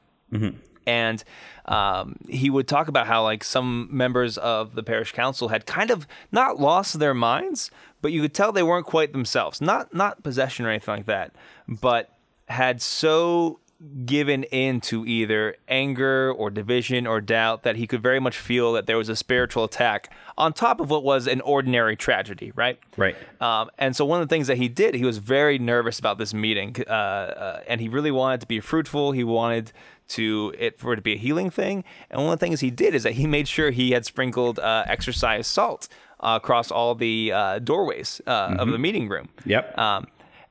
[0.86, 1.22] and
[1.66, 5.90] um, he would talk about how like some members of the parish council had kind
[5.90, 7.70] of not lost their minds
[8.04, 11.34] but you could tell they weren't quite themselves not not possession or anything like that
[11.66, 12.10] but
[12.48, 13.58] had so
[14.04, 18.74] given in to either anger or division or doubt that he could very much feel
[18.74, 22.78] that there was a spiritual attack on top of what was an ordinary tragedy right
[22.98, 25.98] right um, and so one of the things that he did, he was very nervous
[25.98, 29.12] about this meeting, uh, uh, and he really wanted to be fruitful.
[29.12, 29.70] He wanted
[30.06, 31.84] to it for it to be a healing thing.
[32.10, 34.58] And one of the things he did is that he made sure he had sprinkled
[34.58, 35.88] uh, exorcised salt
[36.20, 39.28] uh, across all the uh, doorways uh, of the meeting room.
[39.44, 39.76] Yep.
[39.78, 40.06] Um,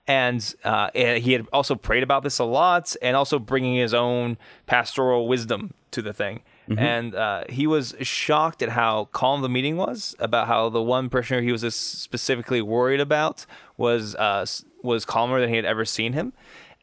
[0.08, 4.38] and uh, he had also prayed about this a lot, and also bringing his own
[4.66, 6.42] pastoral wisdom to the thing.
[6.78, 10.16] And uh, he was shocked at how calm the meeting was.
[10.20, 13.46] About how the one parishioner he was specifically worried about
[13.78, 14.46] was uh,
[14.82, 16.34] was calmer than he had ever seen him.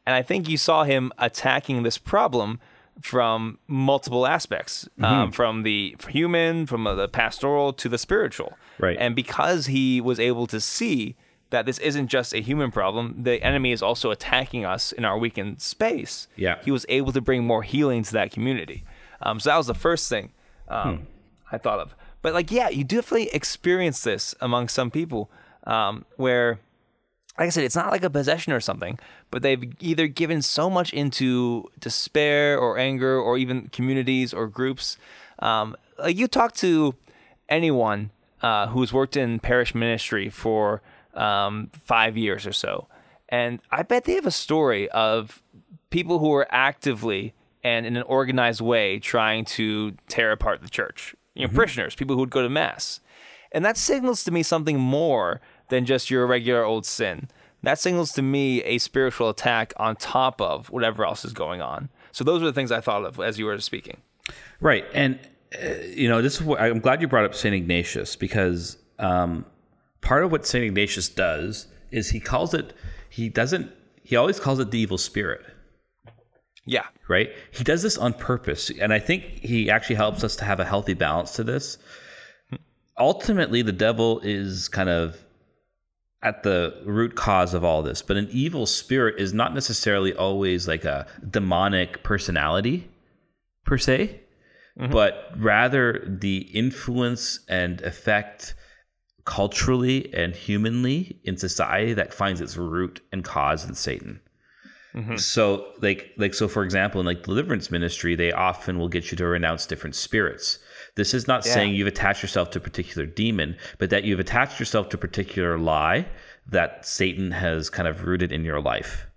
[0.05, 2.59] And I think you saw him attacking this problem
[3.01, 8.53] from multiple aspects, um, from the human, from the pastoral to the spiritual.
[8.79, 8.97] Right.
[8.99, 11.15] And because he was able to see
[11.49, 15.17] that this isn't just a human problem, the enemy is also attacking us in our
[15.17, 16.27] weakened space.
[16.35, 16.57] Yeah.
[16.63, 18.83] He was able to bring more healing to that community.
[19.21, 20.31] Um, so that was the first thing
[20.67, 21.07] um,
[21.51, 21.95] I thought of.
[22.21, 25.29] But like, yeah, you definitely experience this among some people
[25.65, 26.59] um, where
[27.41, 28.99] like I said, it's not like a possession or something,
[29.31, 34.95] but they've either given so much into despair or anger or even communities or groups.
[35.39, 36.93] Um, like you talk to
[37.49, 38.11] anyone
[38.43, 40.83] uh, who's worked in parish ministry for
[41.15, 42.87] um, five years or so,
[43.27, 45.41] and I bet they have a story of
[45.89, 47.33] people who are actively
[47.63, 51.15] and in an organized way trying to tear apart the church.
[51.33, 52.99] You know, parishioners, people who would go to mass.
[53.51, 57.29] And that signals to me something more than just your regular old sin.
[57.63, 61.89] That signals to me a spiritual attack on top of whatever else is going on.
[62.11, 63.97] So those are the things I thought of as you were speaking.
[64.59, 65.17] Right, and
[65.55, 69.45] uh, you know, this is what I'm glad you brought up Saint Ignatius because um,
[70.01, 72.73] part of what Saint Ignatius does is he calls it.
[73.09, 73.71] He doesn't.
[74.03, 75.41] He always calls it the evil spirit.
[76.65, 76.85] Yeah.
[77.07, 77.31] Right.
[77.51, 80.65] He does this on purpose, and I think he actually helps us to have a
[80.65, 81.77] healthy balance to this.
[82.97, 85.17] Ultimately, the devil is kind of
[86.23, 90.67] at the root cause of all this, but an evil spirit is not necessarily always
[90.67, 92.87] like a demonic personality
[93.65, 94.19] per se,
[94.79, 94.91] mm-hmm.
[94.91, 98.53] but rather the influence and effect
[99.25, 104.19] culturally and humanly in society that finds its root and cause in Satan.
[104.95, 105.15] Mm-hmm.
[105.15, 109.17] So like like so for example in like deliverance ministry they often will get you
[109.17, 110.59] to renounce different spirits.
[110.95, 114.59] This is not saying you've attached yourself to a particular demon, but that you've attached
[114.59, 116.05] yourself to a particular lie
[116.47, 119.07] that Satan has kind of rooted in your life.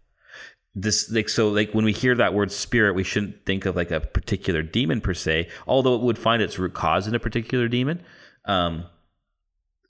[0.77, 3.91] This like so like when we hear that word spirit, we shouldn't think of like
[3.91, 7.69] a particular demon per se, although it would find its root cause in a particular
[7.69, 8.03] demon.
[8.45, 8.85] Um,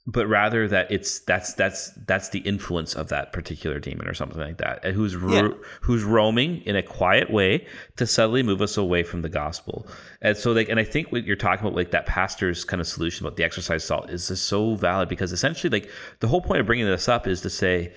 [0.07, 4.39] but rather that it's that's that's that's the influence of that particular demon or something
[4.39, 5.49] like that, uh, who's ro- Yeah.
[5.81, 9.87] who's roaming in a quiet way to subtly move us away from the gospel.
[10.21, 12.87] And so, like, and I think what you're talking about, like that pastor's kind of
[12.87, 15.89] solution about the exorcised salt, is just so valid because essentially, like,
[16.19, 17.93] the whole point of bringing this up is to say,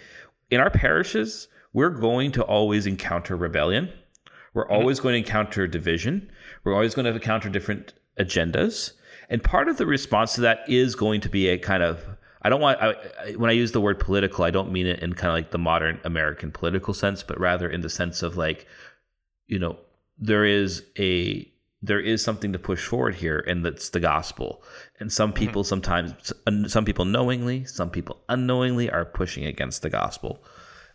[0.51, 3.93] in our parishes, we're going to always encounter rebellion.
[4.55, 4.75] We're mm-hmm.
[4.75, 6.31] always going to encounter division.
[6.65, 8.93] We're always going to encounter different agendas.
[9.29, 12.05] And part of the response to that is going to be a kind of
[12.43, 15.01] I don't want I, I, when I use the word political, I don't mean it
[15.01, 18.37] in kind of like the modern American political sense, but rather in the sense of
[18.37, 18.67] like,
[19.47, 19.77] you know,
[20.19, 21.51] there is a
[21.81, 24.63] there is something to push forward here, and that's the gospel.
[24.99, 25.39] And some mm-hmm.
[25.39, 26.33] people sometimes,
[26.67, 30.43] some people knowingly, some people unknowingly, are pushing against the gospel.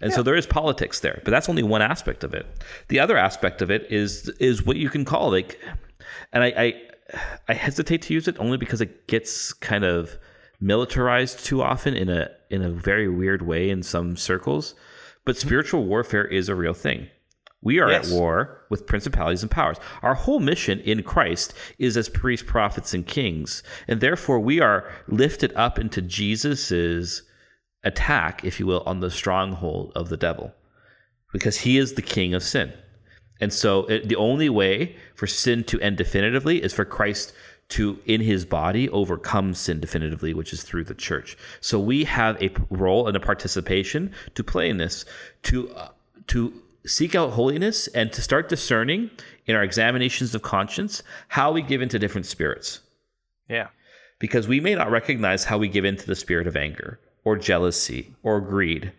[0.02, 2.46] And so there is politics there, but that's only one aspect of it.
[2.90, 5.58] The other aspect of it is is what you can call like,
[6.34, 6.74] and I I,
[7.48, 10.18] I hesitate to use it only because it gets kind of
[10.60, 14.76] militarized too often in a in a very weird way in some circles.
[15.26, 15.48] But mm-hmm.
[15.48, 17.08] spiritual warfare is a real thing.
[17.62, 18.12] We are Yes.
[18.12, 19.78] at war with principalities and powers.
[20.02, 24.90] Our whole mission in Christ is as priests, prophets, and kings, and therefore we are
[25.08, 27.24] lifted up into Jesus's
[27.84, 30.54] attack, if you will, on the stronghold of the devil,
[31.32, 32.74] because he is the king of sin.
[33.44, 37.34] And so it, the only way for sin to end definitively is for Christ
[37.76, 41.30] to, in his body, overcome sin definitively, which is through the church.
[41.60, 45.06] So we have a role and a participation to play in this,
[45.50, 45.90] to uh,
[46.28, 46.40] to
[46.86, 49.10] seek out holiness and to start discerning
[49.48, 52.82] in our examinations of conscience how we give into different spirits
[53.50, 53.68] Yeah.
[54.20, 58.02] because we may not recognize how we give into the spirit of anger or jealousy
[58.24, 58.92] or greed.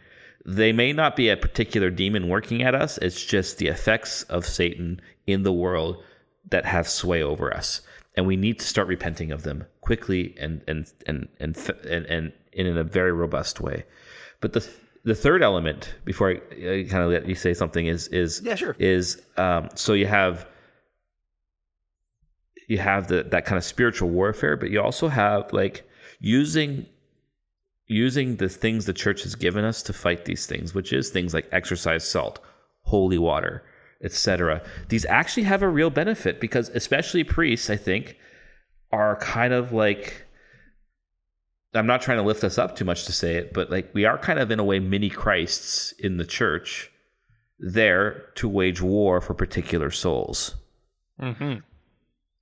[0.47, 4.47] They may not be a particular demon working at us, it's just the effects of
[4.47, 6.03] Satan in the world
[6.51, 7.81] that have sway over us.
[8.17, 11.57] And we need to start repenting of them quickly and and and and
[11.89, 13.85] and, and, in a very robust way.
[14.41, 14.69] But the
[15.05, 18.55] the third element, before I, I kind of let you say something, is is Yeah,
[18.55, 18.77] sure.
[18.79, 20.47] is um, so you have
[22.69, 25.89] you have the, that kind of spiritual warfare, but you also have like
[26.21, 26.87] using
[27.87, 31.35] using the things the church has given us to fight these things, which is things
[31.35, 32.41] like exorcised salt,
[32.83, 33.63] holy water,
[34.03, 34.63] etc.
[34.89, 38.17] These actually have a real benefit because especially priests, I think,
[38.93, 40.25] are kind of like
[41.75, 44.05] I'm not trying to lift us up too much to say it, but like we
[44.05, 46.91] are kind of in a way mini Christs in the church
[47.59, 50.55] there to wage war for particular souls.
[51.21, 51.59] Mm-hmm.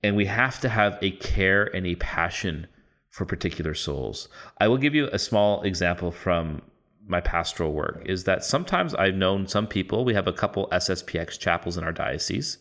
[0.03, 2.67] And we have to have a care and a passion
[3.13, 4.27] for particular souls.
[4.59, 6.63] I will give you a small example from
[7.05, 11.37] my pastoral work is that sometimes I've known some people, we have a couple SSPX
[11.37, 12.57] chapels in our diocese,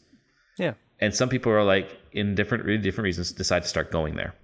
[0.59, 0.75] Yeah.
[1.01, 4.35] and some people are like in different really different reasons decide to start going there.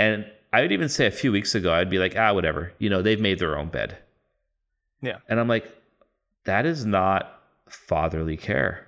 [0.00, 2.90] And I would even say a few weeks ago, I'd be like, ah, whatever, you
[2.90, 3.98] know, they've made their own bed.
[5.00, 5.18] Yeah.
[5.28, 5.70] And I'm like,
[6.44, 8.84] that is not fatherly care.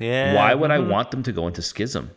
[0.00, 0.34] Yeah.
[0.34, 0.88] Why would I mhm.
[0.88, 2.12] want them to go into schism?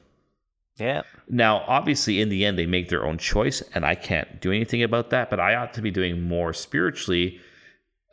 [0.77, 1.01] Yeah.
[1.27, 4.83] Now, obviously, in the end, they make their own choice, and I can't do anything
[4.83, 5.29] about that.
[5.29, 7.39] But I ought to be doing more spiritually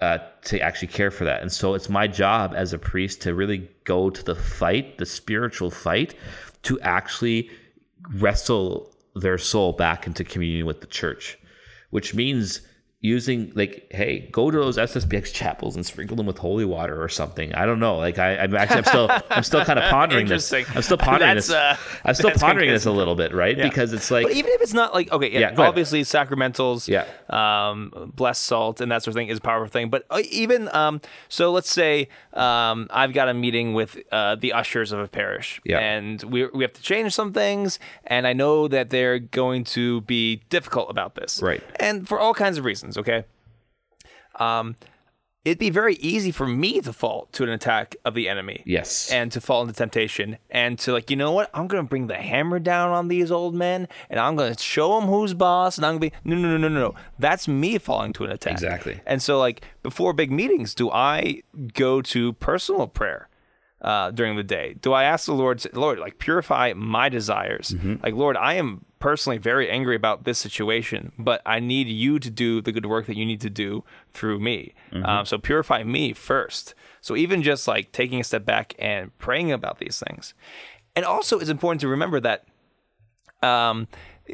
[0.00, 1.42] uh, to actually care for that.
[1.42, 5.06] And so, it's my job as a priest to really go to the fight, the
[5.06, 6.14] spiritual fight,
[6.62, 7.50] to actually
[8.14, 11.38] wrestle their soul back into communion with the church,
[11.90, 12.62] which means
[13.04, 17.08] using like hey go to those sspx chapels and sprinkle them with holy water or
[17.08, 20.26] something i don't know like I, i'm actually i'm still i'm still kind of pondering
[20.26, 21.76] this i'm still pondering That's, this uh,
[22.06, 23.68] i'm still pondering this a little bit right Yeah.
[23.68, 25.68] because it's like But even if it's not like okay, yeah, Yeah, go ahead.
[25.68, 27.04] obviously sacramentals, Yeah.
[27.28, 29.90] um, blessed salt and that sort of thing is a powerful thing.
[29.90, 34.52] But uh, even um, so, let's say um, I've got a meeting with uh, the
[34.54, 35.78] ushers of a parish, Yeah.
[35.78, 40.00] and we we have to change some things, and I know that they're going to
[40.02, 41.62] be difficult about this, Right.
[41.78, 43.24] And for all kinds of reasons, okay.
[44.38, 44.76] Um,
[45.44, 48.62] it'd be very easy for me to fall to an attack of the enemy.
[48.64, 49.10] Yes.
[49.12, 50.38] And to fall into temptation.
[50.50, 51.50] And to like you know what?
[51.54, 55.08] I'm gonna bring the hammer down on these old men and i'm gonna show them
[55.08, 56.94] who's boss and i'm gonna be no no no no no no.
[57.18, 58.52] That's me falling to an attack.
[58.54, 59.00] Exactly.
[59.06, 61.42] and so like before big meetings do i
[61.74, 63.28] go to personal prayer
[63.84, 67.96] uh, during the day do i ask the lord lord like purify my desires Mm-hmm.
[68.02, 72.30] like lord i am personally very angry about this situation but i need you to
[72.30, 75.04] do the good work that you need to do through me Mm-hmm.
[75.04, 79.52] um, so purify me first so even just like taking a step back and praying
[79.52, 80.32] about these things
[80.96, 82.46] and also it's important to remember that
[83.42, 83.88] um,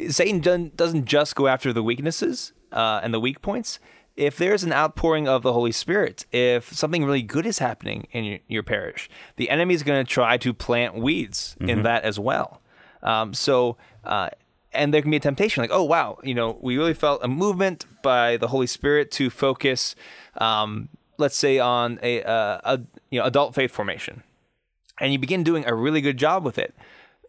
[0.08, 3.80] Satan doesn't- doesn't just go after the weaknesses uh, and the weak points.
[4.20, 8.24] If there's an outpouring of the Holy Spirit, if something really good is happening in
[8.24, 12.18] your, your parish, the enemy is going to try to plant weeds in that as
[12.18, 12.60] well.
[13.02, 14.28] Um, so, uh,
[14.72, 17.28] and there can be a temptation like, oh, wow, you know, we really felt a
[17.28, 19.94] movement by the Holy Spirit to focus,
[20.36, 24.22] um, let's say, on a, uh, a you know adult faith formation
[25.00, 26.74] and you begin doing a really good job with it.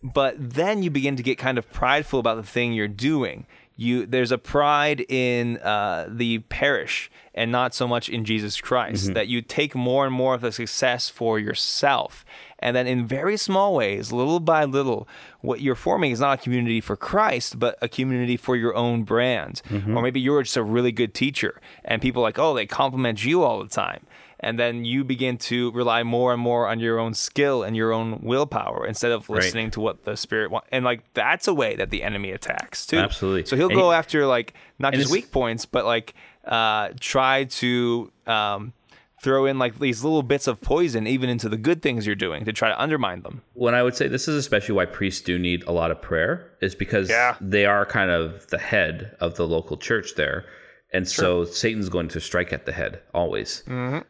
[0.04, 3.46] But then you begin to get kind of prideful about the thing you're doing.
[3.76, 9.13] You there's a pride in uh, the parish and not so much in Jesus Christ
[9.13, 12.26] that you take more and more of the success for yourself.
[12.59, 15.07] And then in very small ways, little by little,
[15.39, 19.03] what you're forming is not a community for Christ, but a community for your own
[19.03, 19.61] brand.
[19.97, 23.41] Or maybe you're just a really good teacher and people like, oh, they compliment you
[23.43, 24.05] all the time
[24.42, 27.92] and then you begin to rely more and more on your own skill and your
[27.94, 30.68] own willpower instead of listening to what the spirit wants.
[30.72, 32.98] And like that's a way that the enemy attacks too.
[32.98, 33.46] Absolutely.
[33.46, 36.14] So he'll And go he- after like not just weak points, but like
[36.46, 38.74] uh, try to um,
[39.22, 42.44] throw in like these little bits of poison even into the good things you're doing
[42.46, 43.44] to try to undermine them.
[43.54, 46.50] when I would say this is especially why priests do need a lot of prayer
[46.62, 47.36] is because Yeah.
[47.39, 50.46] they are kind of the head of the local church there.
[50.94, 53.64] And so Satan's going to strike at the head always.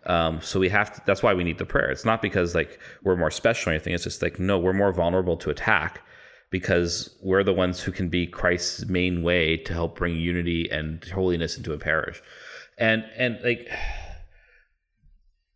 [0.08, 1.92] Um, so we have to, that's why we need the prayer.
[1.92, 3.94] It's not because like we're more special or anything.
[3.94, 6.02] It's just like, no, we're more vulnerable to attack
[6.50, 11.04] because we're the ones who can be Christ's main way to help bring unity and
[11.06, 12.22] holiness into a parish.
[12.80, 13.70] And, and like,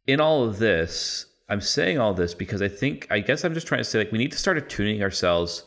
[0.07, 3.67] in all of this, I'm saying all this because I think, I guess I'm just
[3.67, 5.63] trying to say, like, we need to start attuning ourselves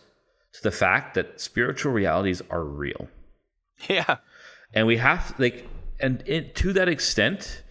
[0.53, 3.09] to the fact that spiritual realities are real.
[3.89, 4.17] Yeah.
[4.75, 5.67] And we have, like,
[6.01, 7.63] and it, to that extent,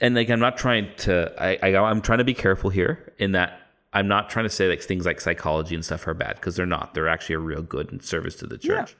[0.00, 3.32] and like, I'm not trying to, I, I, I'm trying to be careful here in
[3.32, 3.60] that
[3.92, 6.66] I'm not trying to say like things like psychology and stuff are bad because they're
[6.66, 6.94] not.
[6.94, 8.96] They're actually a real good and service to the church.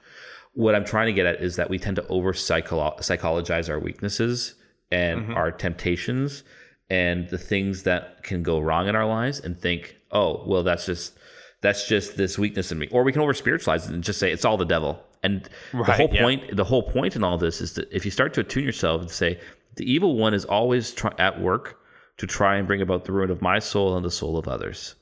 [0.53, 4.55] What I'm trying to get at is that we tend to over psychologize our weaknesses
[4.91, 5.35] and mm-hmm.
[5.35, 6.43] our temptations
[6.89, 10.87] and the things that can go wrong in our lives and think, oh, well, that's
[10.87, 11.13] just
[11.61, 12.87] that's just this weakness in me.
[12.91, 14.99] Or we can over spiritualize it and just say it's all the devil.
[15.23, 16.21] And the Right, whole yeah.
[16.21, 19.01] point the whole point in all this is that if you start to attune yourself
[19.01, 19.39] and say
[19.75, 21.79] the evil one is always try- at work
[22.17, 24.95] to try and bring about the ruin of my soul and the soul of others.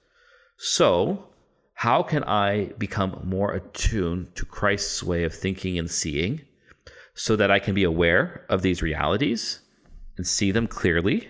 [0.57, 1.28] So,
[1.74, 6.41] how can I become more attuned to Christ's way of thinking and seeing
[7.13, 9.59] so that I can be aware of these realities
[10.18, 11.28] and see them clearly?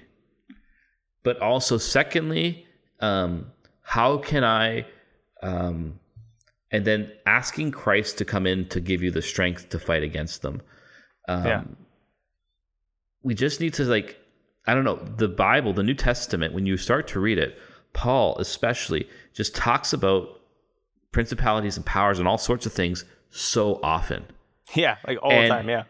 [1.23, 2.65] But also, secondly,
[3.01, 4.85] um, how can I
[5.43, 5.99] um,
[6.71, 10.41] and then asking Christ to come in to give you the strength to fight against
[10.41, 10.61] them.
[11.27, 11.63] Um, yeah.
[13.23, 14.17] We just need to like,
[14.65, 16.53] I don't know, the Bible, the New Testament.
[16.53, 17.57] When you start to read it,
[17.93, 20.29] Paul especially just talks about
[21.11, 24.25] principalities and powers and all sorts of things so often.
[24.75, 25.69] Yeah, like all And- the time.
[25.69, 25.83] Yeah.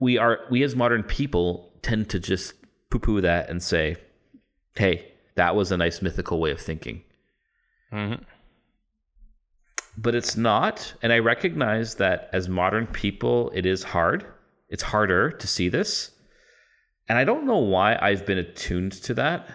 [0.00, 2.52] we are we as modern people tend to just
[2.90, 3.96] poo poo that and say,
[4.76, 7.02] "Hey, that was a nice mythical way of thinking."
[7.92, 8.22] Mhm.
[10.00, 14.24] But it's not, and I recognize that as modern people, it is hard.
[14.68, 16.12] It's harder to see this,
[17.08, 19.48] and I don't know why I've been attuned to that.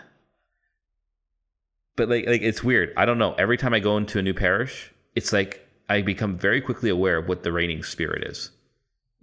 [1.95, 2.91] But like, like it's weird.
[2.97, 3.33] I don't know.
[3.35, 7.17] Every time I go into a new parish, it's like I become very quickly aware
[7.17, 8.51] of what the reigning spirit is.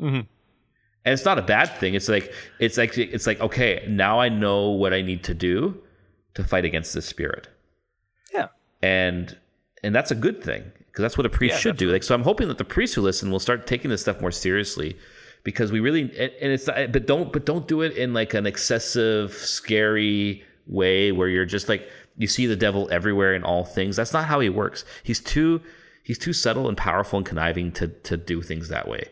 [0.00, 0.26] Mhm.
[1.04, 4.30] and it's not a bad thing it's like it's like it's like okay now i
[4.30, 5.76] know what i need to do
[6.32, 7.48] to fight against this spirit
[8.32, 8.48] Yeah.
[8.80, 9.36] and
[9.82, 11.90] and that's a good thing because that's what a priest Yeah, should do.
[11.90, 14.30] Like so i'm hoping that the priests who listen will start taking this stuff more
[14.32, 14.96] seriously
[15.44, 18.34] because we really and and it's not- but don't but don't do it in like
[18.34, 23.64] an excessive scary way where you're just like you see the devil everywhere in all
[23.64, 23.96] things.
[23.96, 24.84] That's not how he works.
[25.02, 25.62] He's too
[26.02, 29.04] he's too subtle and powerful and conniving to to do things that way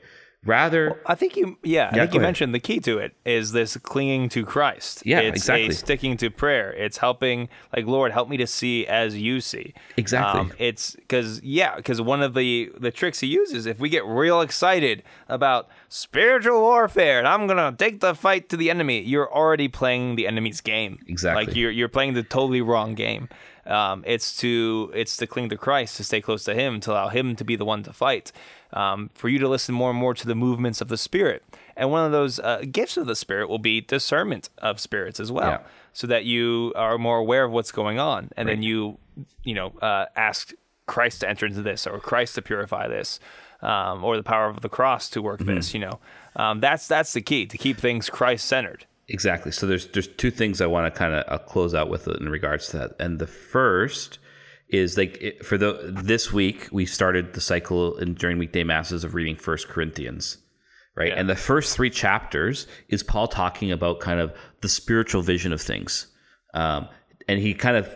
[0.49, 2.27] rather I think you, yeah, I Yeah, think you ahead.
[2.29, 5.03] mentioned the key to it is this clinging to Christ.
[5.05, 5.69] Yeah, it's exactly.
[5.69, 6.73] A sticking to prayer.
[6.73, 9.75] It's helping, like Lord, help me to see as you see.
[9.77, 10.57] Um, Exactly.
[10.59, 14.41] it's because yeah, because one of the the tricks he uses, if we get real
[14.41, 19.69] excited about spiritual warfare and I'm gonna take the fight to the enemy, you're already
[19.69, 20.99] playing the enemy's game.
[21.07, 21.45] Exactly.
[21.47, 23.29] Like you're you're playing the totally wrong game.
[23.67, 27.09] Um, it's to it's to cling to Christ, to stay close to Him, to allow
[27.09, 28.33] Him to be the one to fight.
[28.73, 31.43] Um, for you to listen more and more to the movements of the Spirit,
[31.77, 35.33] and one of those uh, gifts of the Spirit will be discernment of spirits as
[35.33, 35.59] well, Yeah.
[35.95, 38.99] so that you are more aware of what's going on, and then you
[39.43, 40.53] you know uh, ask
[40.87, 43.21] Christ to enter into this, or Christ to purify this,
[43.63, 45.73] um, or the power of the cross to work this.
[45.73, 45.99] You know,
[46.37, 48.85] um, that's that's the key to keep things Christ centered.
[49.09, 49.51] Exactly.
[49.51, 52.29] So there's there's two things I want to kind of uh, close out with in
[52.29, 54.19] regards to that, and the first
[54.69, 59.05] is like it, for the this week we started the cycle in, during weekday masses
[59.05, 60.39] of reading First Corinthians,
[60.95, 61.13] right?
[61.13, 65.61] And the first three chapters is Paul talking about kind of the spiritual vision of
[65.61, 66.09] things,
[66.55, 66.89] um,
[67.29, 67.95] and he kind of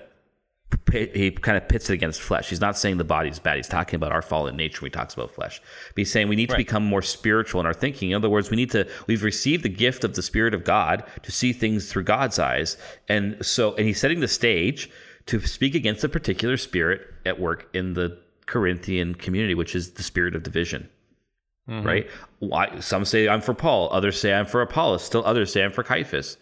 [0.91, 2.49] he kind of pits it against flesh.
[2.49, 3.57] He's not saying the body's bad.
[3.57, 5.61] He's talking about our fallen nature when he talks about flesh.
[5.89, 8.11] But he's saying we need to become more spiritual in our thinking.
[8.11, 11.05] In other words, we need to we've received the gift of the Spirit of God
[11.23, 12.77] to see things through God's eyes.
[13.09, 14.91] And so and he's setting the stage
[15.27, 20.03] to speak against a particular spirit at work in the Corinthian community, which is the
[20.03, 20.89] spirit of division.
[21.69, 21.87] Mm-hmm.
[21.87, 22.11] Right?
[22.41, 25.73] Why some say I'm for Paul, others say I'm for Apollos, still others say I'm
[25.73, 26.37] for Caiaphas.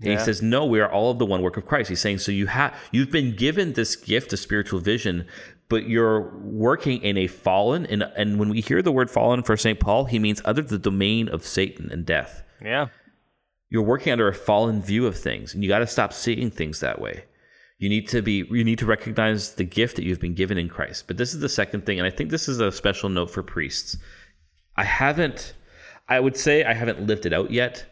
[0.00, 2.18] And he says, "No, we are all of the one work of Christ." He's saying,
[2.18, 5.26] "So you have you've been given this gift of spiritual vision,
[5.68, 9.56] but you're working in a fallen and and when we hear the word fallen for
[9.56, 12.42] Saint Paul, he means under the domain of Satan and death.
[12.60, 12.88] Yeah.
[13.70, 16.80] You're working under a fallen view of things, and you got to stop seeing things
[16.80, 17.24] that way.
[17.78, 20.68] You need to be you need to recognize the gift that you've been given in
[20.68, 21.06] Christ.
[21.06, 23.42] But this is the second thing, and I think this is a special note for
[23.42, 23.96] priests.
[24.76, 25.54] I haven't
[26.08, 27.86] I would say I haven't lived it out yet,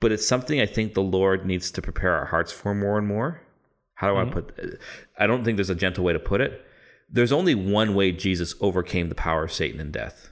[0.00, 3.06] but it's something I think the Lord needs to prepare our hearts for more and
[3.06, 3.40] more.
[3.94, 4.32] How do I mm-hmm.
[4.32, 4.80] put
[5.18, 6.64] I don't think there's a gentle way to put it.
[7.08, 10.30] There's only one way Jesus overcame the power of Satan and death.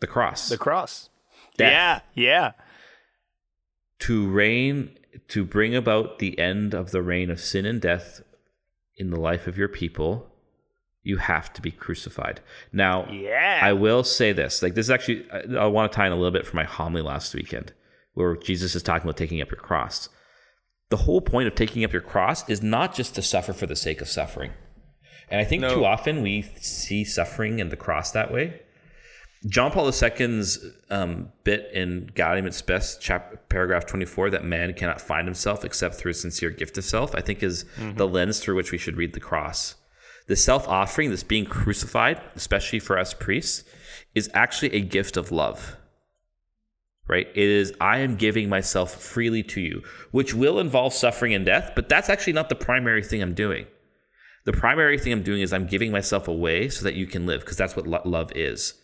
[0.00, 0.48] The cross.
[0.48, 1.08] The cross.
[1.56, 2.02] Death.
[2.14, 2.22] Yeah.
[2.24, 2.52] Yeah.
[4.00, 4.96] To reign
[5.28, 8.20] to bring about the end of the reign of sin and death
[8.96, 10.30] in the life of your people
[11.02, 12.40] you have to be crucified
[12.72, 13.60] now Yeah.
[13.62, 16.16] i will say this like this is actually i, I want to tie in a
[16.16, 17.72] little bit from my homily last weekend
[18.14, 20.08] where jesus is talking about taking up your cross
[20.90, 23.76] the whole point of taking up your cross is not just to suffer for the
[23.76, 24.52] sake of suffering
[25.30, 25.74] and i think No.
[25.74, 28.60] too often we see suffering and the cross that way
[29.44, 30.58] John Paul II's
[30.90, 35.94] um, bit in Gaudium et Spes, chap- paragraph 24, that man cannot find himself except
[35.96, 38.96] through a sincere gift of self, I think is the lens through which we should
[38.96, 39.76] read the cross.
[40.26, 43.64] The self offering, this being crucified, especially for us priests,
[44.14, 45.76] is actually a gift of love.
[47.06, 47.28] Right?
[47.28, 51.72] It is, I am giving myself freely to you, which will involve suffering and death,
[51.76, 53.66] but that's actually not the primary thing I'm doing.
[54.44, 57.42] The primary thing I'm doing is I'm giving myself away so that you can live,
[57.42, 58.74] because that's what lo- love is.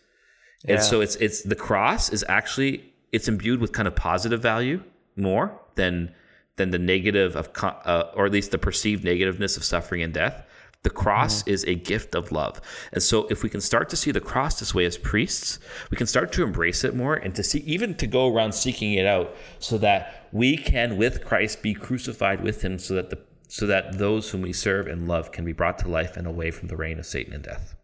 [0.69, 0.83] And Yeah.
[0.83, 4.83] so it's it's the cross is actually it's imbued with kind of positive value
[5.17, 6.13] more than
[6.57, 10.45] than the negative of uh, or at least the perceived negativeness of suffering and death.
[10.83, 12.61] The cross is a gift of love.
[12.93, 15.61] And so if we can start to see the cross this way as priests,
[15.91, 18.95] we can start to embrace it more and to see even to go around seeking
[18.95, 23.19] it out so that we can with Christ be crucified with him so that the
[23.47, 26.51] so that those whom we serve and love can be brought to life and away
[26.51, 27.77] from the reign of Satan and death.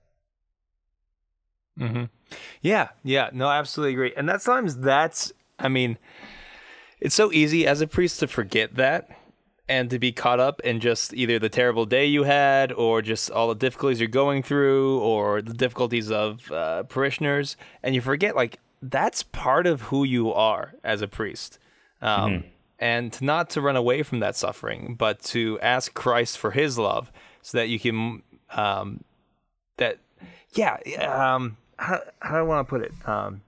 [2.61, 4.12] Yeah, yeah, no, I absolutely agree.
[4.16, 5.99] And that sometimes that's, I mean,
[7.01, 9.09] it's so easy as a priest to forget that
[9.68, 13.31] and to be caught up in just either the terrible day you had or just
[13.31, 17.57] all the difficulties you're going through or the difficulties of uh, parishioners.
[17.83, 21.59] And you forget, like, that's part of who you are as a priest.
[22.01, 22.45] Um,
[22.81, 27.11] And not to run away from that suffering, but to ask Christ for his love
[27.43, 28.22] so that you can,
[28.53, 29.03] um,
[29.79, 29.99] that,
[30.53, 32.93] yeah, um, how, how do I want to put it?
[33.09, 33.43] Um,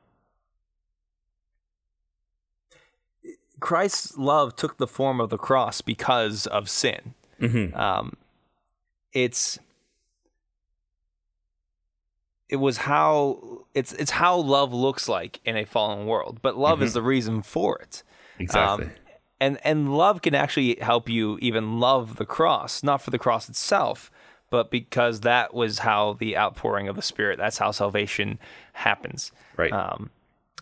[3.60, 7.14] Christ's love took the form of the cross because of sin.
[7.74, 8.14] Um,
[9.12, 9.58] it's
[12.48, 16.82] it was how it's it's how love looks like in a fallen world, but love
[16.82, 18.02] is the reason for it.
[18.38, 18.86] Exactly.
[18.86, 18.92] Um,
[19.40, 23.48] and and love can actually help you even love the cross, not for the cross
[23.48, 24.10] itself,
[24.50, 27.38] but because that was how the outpouring of the Spirit.
[27.38, 28.38] That's how salvation
[28.72, 29.32] happens.
[29.56, 29.72] Right.
[29.72, 30.10] Um,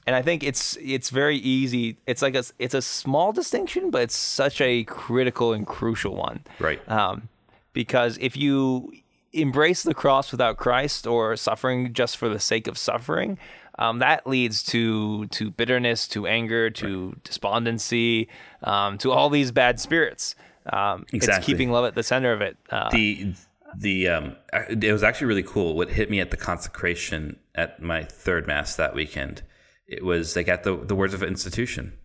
[0.07, 1.99] and I think it's it's very easy.
[2.07, 6.45] It's like a it's a small distinction, but it's such a critical and crucial one.
[6.61, 6.81] right.
[6.89, 7.29] Um,
[7.75, 8.93] because if you
[9.33, 13.39] embrace the cross without Christ or suffering just for the sake of suffering,
[13.79, 18.29] um, that leads to to bitterness, to anger, to despondency,
[18.65, 20.35] um, to all these bad spirits.
[20.73, 22.57] Um, It's keeping love at the center of it.
[22.71, 23.35] Uh, the
[23.77, 24.37] the um
[24.71, 25.77] it was actually really cool.
[25.77, 29.43] What hit me at the consecration at my third mass that weekend
[29.87, 31.99] it was like at the the words of institution.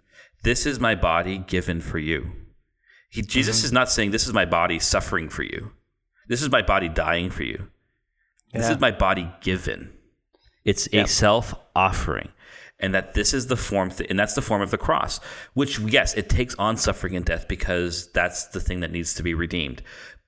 [0.43, 2.31] This is my body given for you.
[3.09, 5.71] He, jesus is not saying this is my body suffering for you.
[6.27, 7.69] This is my body dying for you.
[8.53, 9.91] This is my body given.
[10.63, 12.29] It's a self offering
[12.79, 15.19] and that this is the form th- and that's the form of the cross
[15.53, 19.23] which yes it takes on suffering and death because that's the thing that needs to
[19.23, 19.81] be redeemed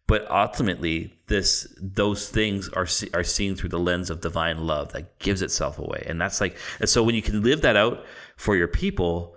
[0.07, 5.17] but ultimately this those things are are seen through the lens of divine love that
[5.19, 8.05] gives itself away and that's like and so when you can live that out
[8.37, 9.35] for your people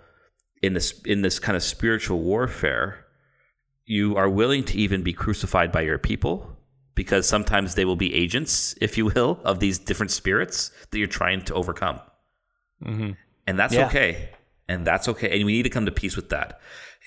[0.62, 3.06] in this in this kind of spiritual warfare
[3.86, 6.54] you are willing to even be crucified by your people
[6.94, 11.06] because sometimes they will be agents, if you will, of these different spirits that you're
[11.06, 12.00] trying to overcome.
[12.84, 13.12] Mm-hmm.
[13.46, 13.86] And that's Yeah.
[13.86, 14.30] okay.
[14.68, 15.34] And that's okay.
[15.34, 16.60] And we need to come to peace with that.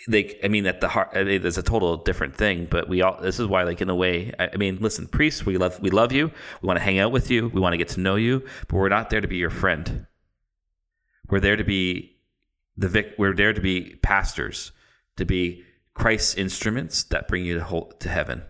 [0.07, 3.03] Like, I mean, at the heart, I mean, it's a total different thing, but we
[3.03, 5.80] all, this is why, like, in a way, I, I mean, listen, priests, we love,
[5.80, 6.32] we love you.
[6.62, 7.49] We want to hang out with you.
[7.49, 10.07] We want to get to know you, but we're not there to be your friend.
[11.30, 12.18] We're there to be
[12.78, 14.72] the vic, we're there to be pastors,
[15.18, 18.41] to be Christ's instruments that bring you to, whole, to heaven.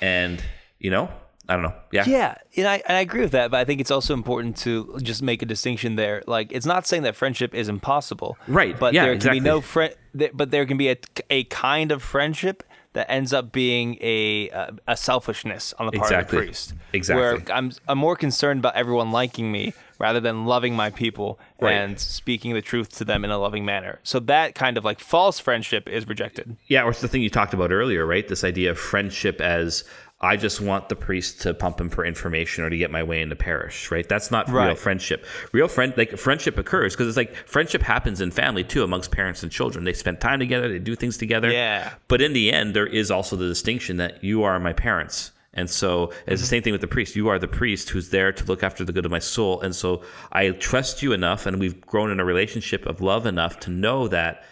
[0.00, 0.42] And,
[0.80, 1.10] you know,
[1.48, 1.74] I don't know.
[1.92, 2.04] Yeah.
[2.06, 4.98] Yeah, and I and I agree with that, but I think it's also important to
[5.02, 6.22] just make a distinction there.
[6.26, 9.38] Like, it's not saying that friendship is impossible, Right, But yeah, there exactly.
[9.40, 9.94] can be no friend,
[10.34, 10.96] but there can be a,
[11.30, 12.62] a kind of friendship
[12.94, 16.38] that ends up being a a, a selfishness on the part Exactly.
[16.38, 16.74] of the priest.
[16.92, 17.22] Exactly.
[17.22, 21.72] Where I'm I'm more concerned about everyone liking me rather than loving my people Right.
[21.72, 23.98] and speaking the truth to them in a loving manner.
[24.04, 26.56] So that kind of like false friendship is rejected.
[26.66, 28.26] Yeah, or it's the thing you talked about earlier, right?
[28.28, 29.84] This idea of friendship as
[30.20, 33.22] I just want the priest to pump him for information or to get my way
[33.22, 34.08] into parish, right?
[34.08, 35.24] That's not real friendship.
[35.52, 39.44] Real friend, like friendship occurs because it's like friendship happens in family too, amongst parents
[39.44, 39.84] and children.
[39.84, 41.52] They spend time together, they do things together.
[41.52, 41.92] Yeah.
[42.08, 45.30] But in the end, there is also the distinction that you are my parents.
[45.54, 46.44] And so it's the mm-hmm.
[46.44, 47.14] same thing with the priest.
[47.14, 49.60] You are the priest who's there to look after the good of my soul.
[49.60, 50.02] And so
[50.32, 54.08] I trust you enough, and we've grown in a relationship of love enough to know
[54.08, 54.44] that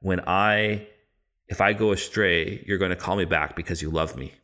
[0.00, 0.86] when I,
[1.48, 4.34] if I go astray, you're going to call me back because you love me.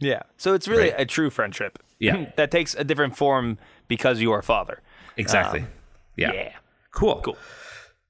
[0.00, 0.22] Yeah.
[0.38, 0.94] So it's really Right.
[1.00, 1.78] a true friendship.
[1.98, 2.30] Yeah.
[2.36, 4.80] that takes a different form because you are father.
[5.16, 5.64] Exactly.
[6.16, 6.32] yeah.
[6.32, 6.52] Yeah.
[6.92, 7.20] Cool.
[7.22, 7.36] Cool.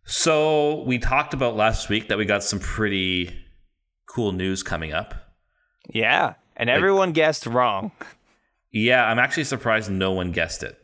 [0.04, 3.34] So we talked about last week that we got some pretty
[4.06, 5.14] cool news coming up.
[5.88, 6.34] Yeah.
[6.56, 7.92] And everyone guessed wrong.
[8.72, 10.78] Yeah, I'm actually surprised no one guessed it.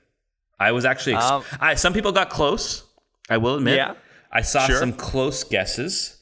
[0.58, 2.82] I was actually ex- Um, I, some people got close.
[3.30, 3.76] I will admit.
[3.76, 3.94] Yeah.
[4.32, 4.76] I saw Sure.
[4.80, 6.20] some close guesses.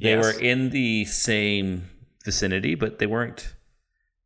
[0.00, 0.24] They Yes.
[0.24, 1.90] were in the same
[2.24, 3.52] vicinity, but they weren't.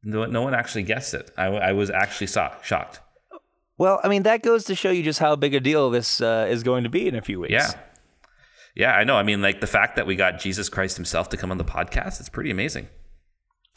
[0.08, 1.32] No, no one actually guessed it.
[1.36, 3.00] I, I was actually so- shocked.
[3.76, 6.46] Well, I mean, that goes to show you just how big a deal this uh,
[6.48, 7.52] is going to be in a few weeks.
[7.52, 7.72] Yeah.
[8.76, 9.16] Yeah, I know.
[9.16, 11.64] I mean, like the fact that we got Jesus Christ himself to come on the
[11.64, 12.88] podcast, it's pretty amazing.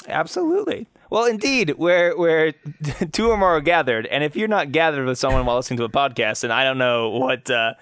[0.07, 0.88] Absolutely.
[1.09, 2.51] Well, indeed, where where
[3.11, 5.84] two or more are gathered, and if you're not gathered with someone while listening to
[5.86, 7.49] a podcast, then I don't know what.
[7.49, 7.73] Uh,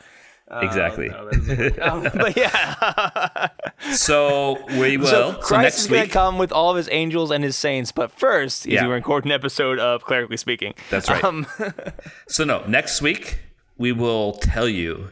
[0.51, 1.09] exactly.
[1.09, 3.47] um, but yeah,
[3.91, 5.07] So we will.
[5.07, 6.09] so So, Christ next is going week.
[6.11, 8.87] to come with all of his angels and his saints, but first, is Yeah.
[8.87, 10.73] we record an episode of Clerically Speaking.
[10.89, 11.23] That's right.
[11.23, 11.45] Um,
[12.27, 13.39] So no, next week
[13.77, 15.09] we will tell you.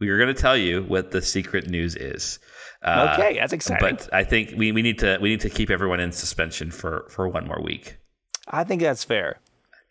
[0.00, 2.40] We are going to tell you what the secret news is.
[2.82, 3.88] Uh, Okay, that's exciting.
[3.96, 7.06] But I think we, we need to we need to keep everyone in suspension for
[7.08, 7.96] for one more week.
[8.48, 9.38] I think that's fair.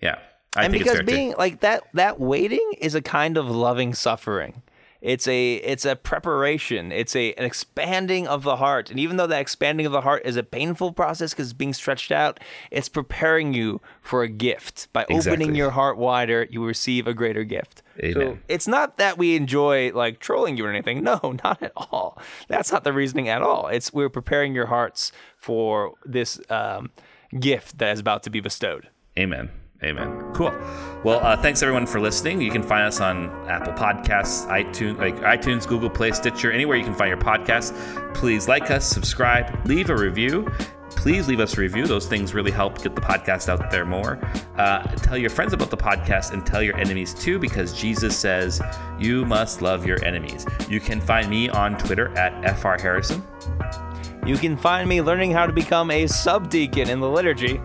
[0.02, 0.20] Yeah,
[0.56, 1.38] I and because being too.
[1.38, 4.64] like that that waiting is a kind of loving suffering.
[5.02, 6.92] It's a it's a preparation.
[6.92, 8.92] It's a an expanding of the heart.
[8.92, 11.74] And even though that expanding of the heart is a painful process because it's being
[11.74, 12.40] stretched out
[12.70, 14.90] it's preparing you for a gift.
[14.94, 17.82] By opening your heart wider you receive a greater gift.
[18.00, 21.04] So it's not that we enjoy like trolling you or anything.
[21.04, 22.22] No not at all.
[22.48, 23.68] That's not the reasoning at all.
[23.68, 26.92] It's we're preparing your hearts for this um,
[27.40, 28.90] gift that is about to be bestowed.
[29.18, 29.50] Amen.
[29.84, 30.32] Amen.
[30.34, 30.54] Cool.
[31.04, 32.40] Well, uh, thanks everyone for listening.
[32.40, 36.84] You can find us on Apple Podcasts, iTunes, like iTunes, Google Play, Stitcher, anywhere you
[36.84, 37.74] can find your podcasts.
[38.14, 40.48] Please like us, subscribe, leave a review.
[40.92, 41.88] Please leave us a review.
[41.88, 44.20] Those things really help get the podcast out there more.
[44.56, 48.62] Uh, tell your friends about the podcast and tell your enemies too, because Jesus says
[49.00, 50.46] you must love your enemies.
[50.70, 53.24] You can find me on Twitter at fr harrison.
[54.28, 57.60] You can find me learning how to become a subdeacon in the liturgy.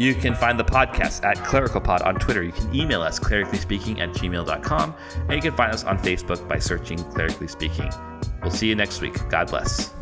[0.00, 2.42] You can find the podcast at ClericalPod on Twitter.
[2.42, 4.94] You can email us clericallyspeaking at gmail.com.
[5.28, 7.92] And you can find us on Facebook by searching Clerically Speaking.
[8.40, 9.28] We'll see you next week.
[9.28, 9.92] God bless.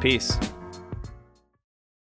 [0.00, 0.36] Peace.